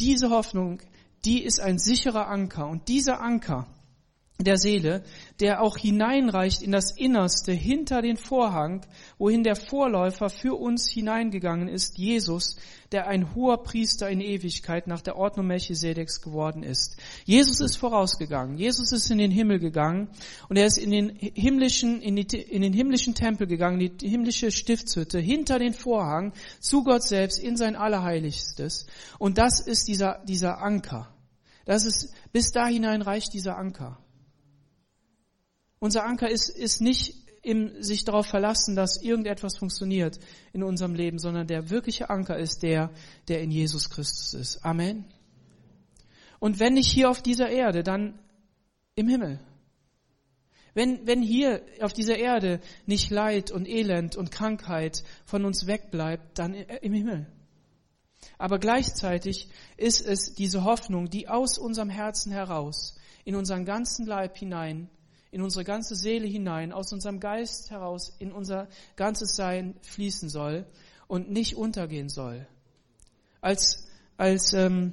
[0.00, 0.80] Diese Hoffnung,
[1.24, 2.66] die ist ein sicherer Anker.
[2.68, 3.66] Und dieser Anker,
[4.40, 5.02] der Seele,
[5.40, 8.86] der auch hineinreicht in das Innerste, hinter den Vorhang,
[9.18, 12.54] wohin der Vorläufer für uns hineingegangen ist, Jesus,
[12.92, 16.98] der ein hoher Priester in Ewigkeit nach der Ordnung Melchisedeks geworden ist.
[17.24, 18.58] Jesus ist vorausgegangen.
[18.58, 20.08] Jesus ist in den Himmel gegangen
[20.48, 24.52] und er ist in den himmlischen, in, die, in den himmlischen Tempel gegangen, die himmlische
[24.52, 28.86] Stiftshütte, hinter den Vorhang, zu Gott selbst, in sein Allerheiligstes.
[29.18, 31.12] Und das ist dieser, dieser Anker.
[31.64, 33.98] Das ist, bis da hinein reicht dieser Anker.
[35.78, 40.18] Unser Anker ist, ist nicht im sich darauf verlassen, dass irgendetwas funktioniert
[40.52, 42.90] in unserem Leben, sondern der wirkliche Anker ist der,
[43.28, 44.64] der in Jesus Christus ist.
[44.64, 45.04] Amen.
[46.40, 48.18] Und wenn nicht hier auf dieser Erde, dann
[48.94, 49.40] im Himmel.
[50.74, 56.38] Wenn, wenn hier auf dieser Erde nicht Leid und Elend und Krankheit von uns wegbleibt,
[56.38, 57.26] dann im Himmel.
[58.36, 64.36] Aber gleichzeitig ist es diese Hoffnung, die aus unserem Herzen heraus in unseren ganzen Leib
[64.36, 64.88] hinein
[65.30, 70.66] in unsere ganze Seele hinein, aus unserem Geist heraus, in unser ganzes Sein fließen soll
[71.06, 72.46] und nicht untergehen soll.
[73.40, 74.92] Als, als, ähm,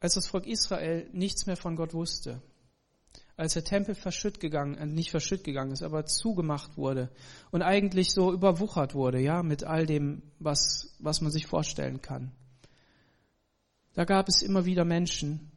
[0.00, 2.42] als das Volk Israel nichts mehr von Gott wusste,
[3.36, 7.10] als der Tempel verschütt gegangen, äh, nicht verschütt gegangen ist, aber zugemacht wurde
[7.50, 12.32] und eigentlich so überwuchert wurde, ja, mit all dem, was, was man sich vorstellen kann.
[13.94, 15.50] Da gab es immer wieder Menschen,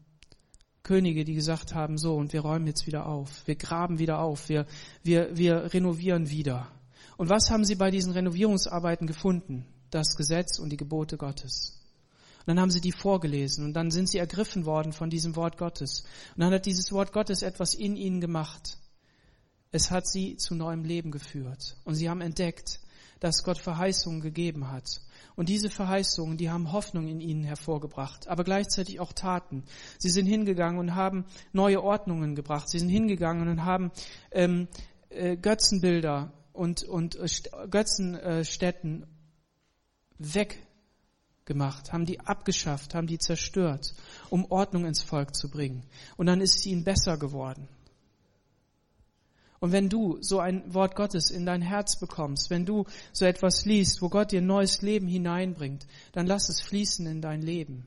[0.83, 4.49] Könige, die gesagt haben, so, und wir räumen jetzt wieder auf, wir graben wieder auf,
[4.49, 4.65] wir,
[5.03, 6.71] wir, wir renovieren wieder.
[7.17, 9.65] Und was haben sie bei diesen Renovierungsarbeiten gefunden?
[9.91, 11.78] Das Gesetz und die Gebote Gottes.
[12.49, 16.03] Dann haben sie die vorgelesen und dann sind sie ergriffen worden von diesem Wort Gottes.
[16.35, 18.79] Und dann hat dieses Wort Gottes etwas in ihnen gemacht.
[19.69, 21.77] Es hat sie zu neuem Leben geführt.
[21.83, 22.79] Und sie haben entdeckt,
[23.19, 24.99] dass Gott Verheißungen gegeben hat.
[25.35, 29.63] Und diese Verheißungen, die haben Hoffnung in ihnen hervorgebracht, aber gleichzeitig auch Taten.
[29.99, 32.67] Sie sind hingegangen und haben neue Ordnungen gebracht.
[32.67, 33.91] Sie sind hingegangen und haben
[34.31, 34.67] ähm,
[35.09, 37.27] äh, Götzenbilder und, und äh,
[37.69, 39.05] Götzenstätten
[41.49, 43.93] weggemacht, haben die abgeschafft, haben die zerstört,
[44.29, 45.83] um Ordnung ins Volk zu bringen.
[46.17, 47.67] Und dann ist es ihnen besser geworden.
[49.59, 53.65] Und wenn du so ein Wort Gottes in dein Herz bekommst, wenn du so etwas
[53.65, 57.85] liest, wo Gott dir neues Leben hineinbringt, dann lass es fließen in dein Leben.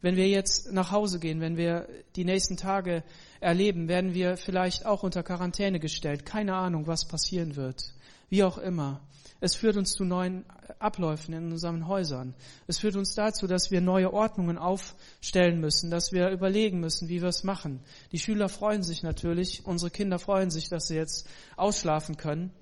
[0.00, 3.04] Wenn wir jetzt nach Hause gehen, wenn wir die nächsten Tage
[3.38, 6.26] erleben, werden wir vielleicht auch unter Quarantäne gestellt.
[6.26, 7.94] Keine Ahnung, was passieren wird.
[8.28, 9.00] Wie auch immer.
[9.42, 10.44] Es führt uns zu neuen
[10.78, 12.36] Abläufen in unseren Häusern.
[12.68, 17.20] Es führt uns dazu, dass wir neue Ordnungen aufstellen müssen, dass wir überlegen müssen, wie
[17.20, 17.80] wir es machen.
[18.12, 22.52] Die Schüler freuen sich natürlich, unsere Kinder freuen sich, dass sie jetzt ausschlafen können.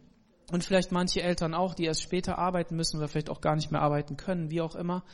[0.50, 3.70] Und vielleicht manche Eltern auch, die erst später arbeiten müssen oder vielleicht auch gar nicht
[3.70, 5.04] mehr arbeiten können, wie auch immer.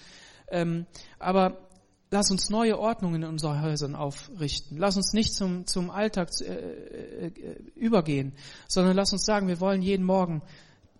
[0.48, 0.86] Ähm,
[1.18, 1.68] aber
[2.12, 4.78] lass uns neue Ordnungen in unseren Häusern aufrichten.
[4.78, 7.32] Lass uns nicht zum, zum Alltag äh, äh,
[7.74, 8.34] übergehen,
[8.68, 10.42] sondern lass uns sagen, wir wollen jeden Morgen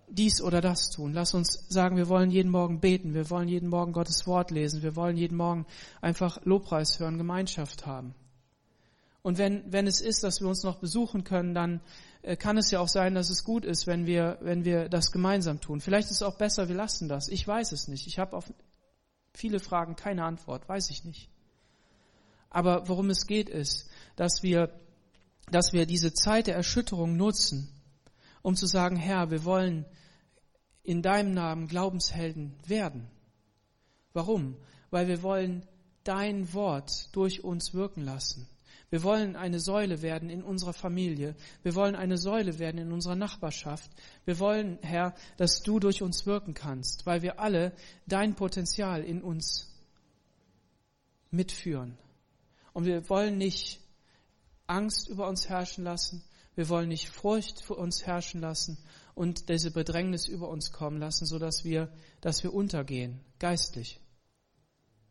[0.09, 1.13] dies oder das tun.
[1.13, 4.83] Lass uns sagen, wir wollen jeden Morgen beten, wir wollen jeden Morgen Gottes Wort lesen,
[4.83, 5.67] wir wollen jeden Morgen
[6.01, 8.15] einfach Lobpreis hören, Gemeinschaft haben.
[9.23, 11.81] Und wenn, wenn es ist, dass wir uns noch besuchen können, dann
[12.23, 15.11] äh, kann es ja auch sein, dass es gut ist, wenn wir, wenn wir das
[15.11, 15.81] gemeinsam tun.
[15.81, 17.27] Vielleicht ist es auch besser, wir lassen das.
[17.29, 18.07] Ich weiß es nicht.
[18.07, 18.53] Ich habe auf
[19.35, 21.29] viele Fragen keine Antwort, weiß ich nicht.
[22.51, 24.71] Aber worum es geht, ist, dass wir,
[25.51, 27.76] dass wir diese Zeit der Erschütterung nutzen,
[28.47, 29.85] um zu sagen, Herr, wir wollen
[30.85, 33.11] in deinem Namen Glaubenshelden werden.
[34.13, 34.57] Warum?
[34.91, 35.67] Weil wir wollen
[36.05, 38.47] dein Wort durch uns wirken lassen.
[38.89, 41.35] Wir wollen eine Säule werden in unserer Familie.
[41.65, 43.91] Wir wollen eine Säule werden in unserer Nachbarschaft.
[44.27, 47.73] Wir wollen, Herr, dass du durch uns wirken kannst, weil wir alle
[48.07, 49.75] dein Potenzial in uns
[51.33, 51.99] mitführen.
[52.73, 53.81] Und wir wollen nicht
[54.69, 56.23] Angst über uns herrschen lassen.
[56.57, 58.79] Wir wollen nicht Furcht für uns herrschen lassen
[59.15, 64.01] und diese Bedrängnis über uns kommen lassen, so dass wir, dass wir untergehen, geistlich.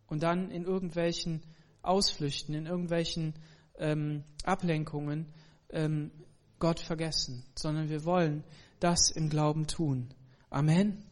[0.07, 1.43] Und dann in irgendwelchen
[1.81, 3.35] Ausflüchten, in irgendwelchen
[3.77, 5.33] ähm, Ablenkungen
[5.69, 6.11] ähm,
[6.59, 8.43] Gott vergessen, sondern wir wollen
[8.79, 10.13] das im Glauben tun.
[10.49, 11.03] Amen.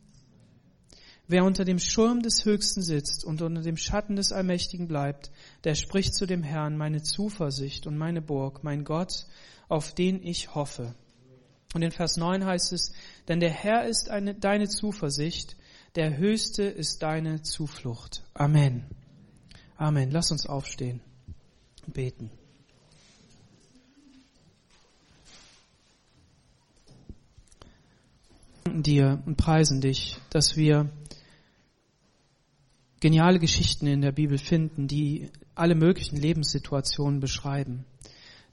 [1.27, 5.31] Wer unter dem Schirm des Höchsten sitzt und unter dem Schatten des Allmächtigen bleibt,
[5.63, 9.25] der spricht zu dem Herrn, meine Zuversicht und meine Burg, mein Gott,
[9.69, 10.95] auf den ich hoffe.
[11.73, 12.91] Und in Vers 9 heißt es,
[13.27, 15.55] denn der Herr ist eine, deine Zuversicht,
[15.95, 18.23] der Höchste ist deine Zuflucht.
[18.33, 18.85] Amen.
[19.77, 20.11] Amen.
[20.11, 21.01] Lass uns aufstehen
[21.85, 22.31] und beten.
[28.81, 30.89] dir und preisen dich, dass wir
[33.03, 37.83] geniale Geschichten in der Bibel finden, die alle möglichen Lebenssituationen beschreiben.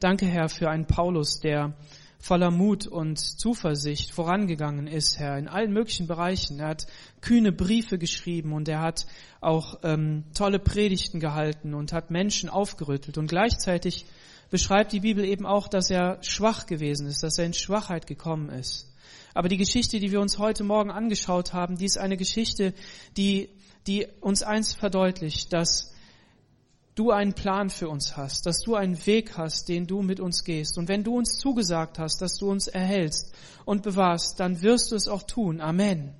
[0.01, 1.77] Danke, Herr, für einen Paulus, der
[2.19, 6.59] voller Mut und Zuversicht vorangegangen ist, Herr, in allen möglichen Bereichen.
[6.59, 6.89] Er hat
[7.21, 9.07] kühne Briefe geschrieben und er hat
[9.41, 13.19] auch ähm, tolle Predigten gehalten und hat Menschen aufgerüttelt.
[13.19, 14.05] Und gleichzeitig
[14.51, 18.51] beschreibt die Bibel eben auch, dass er schwach gewesen ist, dass er in Schwachheit gekommen
[18.51, 18.93] ist.
[19.33, 22.75] Aber die Geschichte, die wir uns heute Morgen angeschaut haben, die ist eine Geschichte,
[23.17, 23.49] die,
[23.87, 25.95] die uns eins verdeutlicht, dass
[26.97, 30.45] du einen Plan für uns hast, dass du einen Weg hast, den du mit uns
[30.45, 30.77] gehst.
[30.77, 33.33] Und wenn du uns zugesagt hast, dass du uns erhältst
[33.65, 35.61] und bewahrst, dann wirst du es auch tun.
[35.61, 36.13] Amen.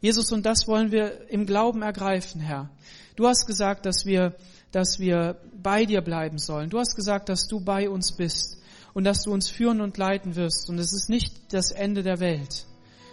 [0.00, 2.68] Jesus, und das wollen wir im Glauben ergreifen, Herr.
[3.16, 4.34] Du hast gesagt, dass wir,
[4.74, 6.68] dass wir bei dir bleiben sollen.
[6.68, 8.58] Du hast gesagt, dass du bei uns bist
[8.92, 10.68] und dass du uns führen und leiten wirst.
[10.68, 12.66] Und es ist nicht das Ende der Welt.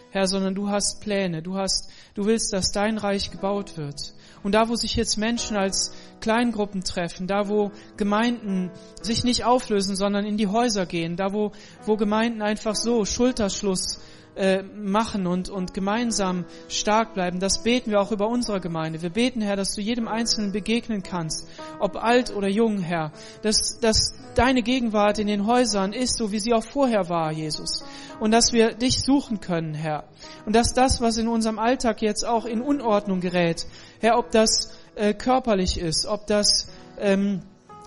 [0.09, 1.41] Herr, sondern du hast Pläne.
[1.41, 4.13] Du hast, du willst, dass dein Reich gebaut wird.
[4.43, 9.95] Und da, wo sich jetzt Menschen als Kleingruppen treffen, da, wo Gemeinden sich nicht auflösen,
[9.95, 11.51] sondern in die Häuser gehen, da, wo,
[11.85, 13.99] wo Gemeinden einfach so Schulterschluss
[14.35, 19.01] äh, machen und, und gemeinsam stark bleiben, das beten wir auch über unsere Gemeinde.
[19.01, 21.47] Wir beten, Herr, dass du jedem Einzelnen begegnen kannst,
[21.79, 23.11] ob alt oder jung, Herr,
[23.41, 27.83] dass, dass deine Gegenwart in den Häusern ist, so wie sie auch vorher war, Jesus.
[28.19, 30.05] Und dass wir dich suchen können, Herr.
[30.45, 33.65] Und dass das, was in unserem Alltag jetzt auch in Unordnung gerät,
[33.99, 36.67] Herr, ob das äh, körperlich ist, ob das
[36.99, 37.41] ähm,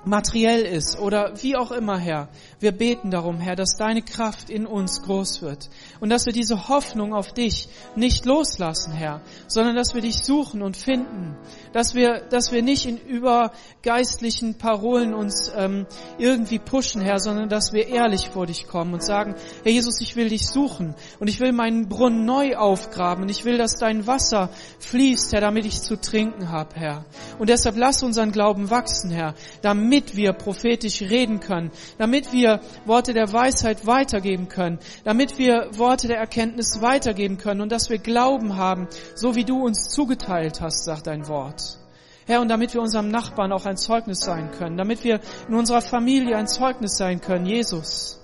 [0.05, 2.29] materiell ist oder wie auch immer, Herr.
[2.61, 6.69] Wir beten darum, Herr, dass deine Kraft in uns groß wird und dass wir diese
[6.69, 11.37] Hoffnung auf dich nicht loslassen, Herr, sondern dass wir dich suchen und finden,
[11.73, 15.87] dass wir, dass wir nicht in übergeistlichen Parolen uns ähm,
[16.19, 20.17] irgendwie pushen, Herr, sondern dass wir ehrlich vor dich kommen und sagen, Herr Jesus, ich
[20.17, 24.07] will dich suchen und ich will meinen Brunnen neu aufgraben und ich will, dass dein
[24.07, 27.05] Wasser fließt, Herr, damit ich zu trinken habe, Herr.
[27.39, 33.13] Und deshalb lass unseren Glauben wachsen, Herr, damit wir prophetisch reden können, damit wir Worte
[33.13, 38.57] der Weisheit weitergeben können, damit wir Worte der Erkenntnis weitergeben können und dass wir Glauben
[38.57, 41.79] haben, so wie du uns zugeteilt hast, sagt dein Wort.
[42.27, 45.83] Herr, und damit wir unserem Nachbarn auch ein Zeugnis sein können, damit wir in unserer
[45.83, 48.24] Familie ein Zeugnis sein können, Jesus.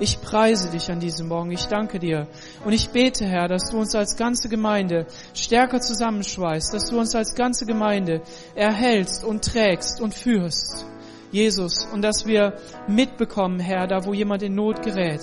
[0.00, 1.50] Ich preise dich an diesem Morgen.
[1.50, 2.28] Ich danke dir.
[2.64, 7.14] Und ich bete, Herr, dass du uns als ganze Gemeinde stärker zusammenschweißt, dass du uns
[7.14, 8.22] als ganze Gemeinde
[8.54, 10.86] erhältst und trägst und führst.
[11.30, 12.54] Jesus, und dass wir
[12.86, 15.20] mitbekommen, Herr, da wo jemand in Not gerät.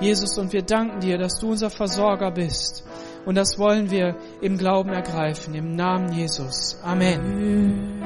[0.00, 2.84] Jesus, und wir danken dir, dass du unser Versorger bist.
[3.26, 6.78] Und das wollen wir im Glauben ergreifen, im Namen Jesus.
[6.82, 8.02] Amen.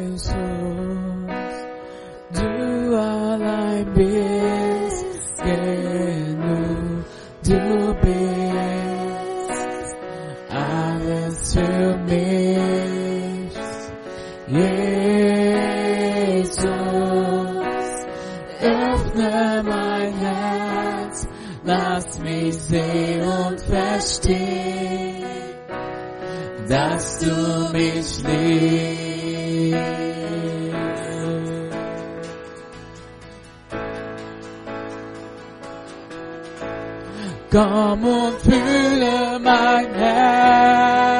[0.00, 0.32] Jesus,
[2.32, 4.59] du allein bist
[5.42, 7.04] genug,
[7.44, 9.96] du bist
[10.50, 12.40] alles für mich.
[14.48, 14.80] Jesus,
[18.60, 21.28] öffne mein Herz,
[21.64, 25.24] lass mich sehen und verstehen,
[26.68, 30.09] dass du mich liebst.
[37.50, 41.19] Komm und fühle mein Herz.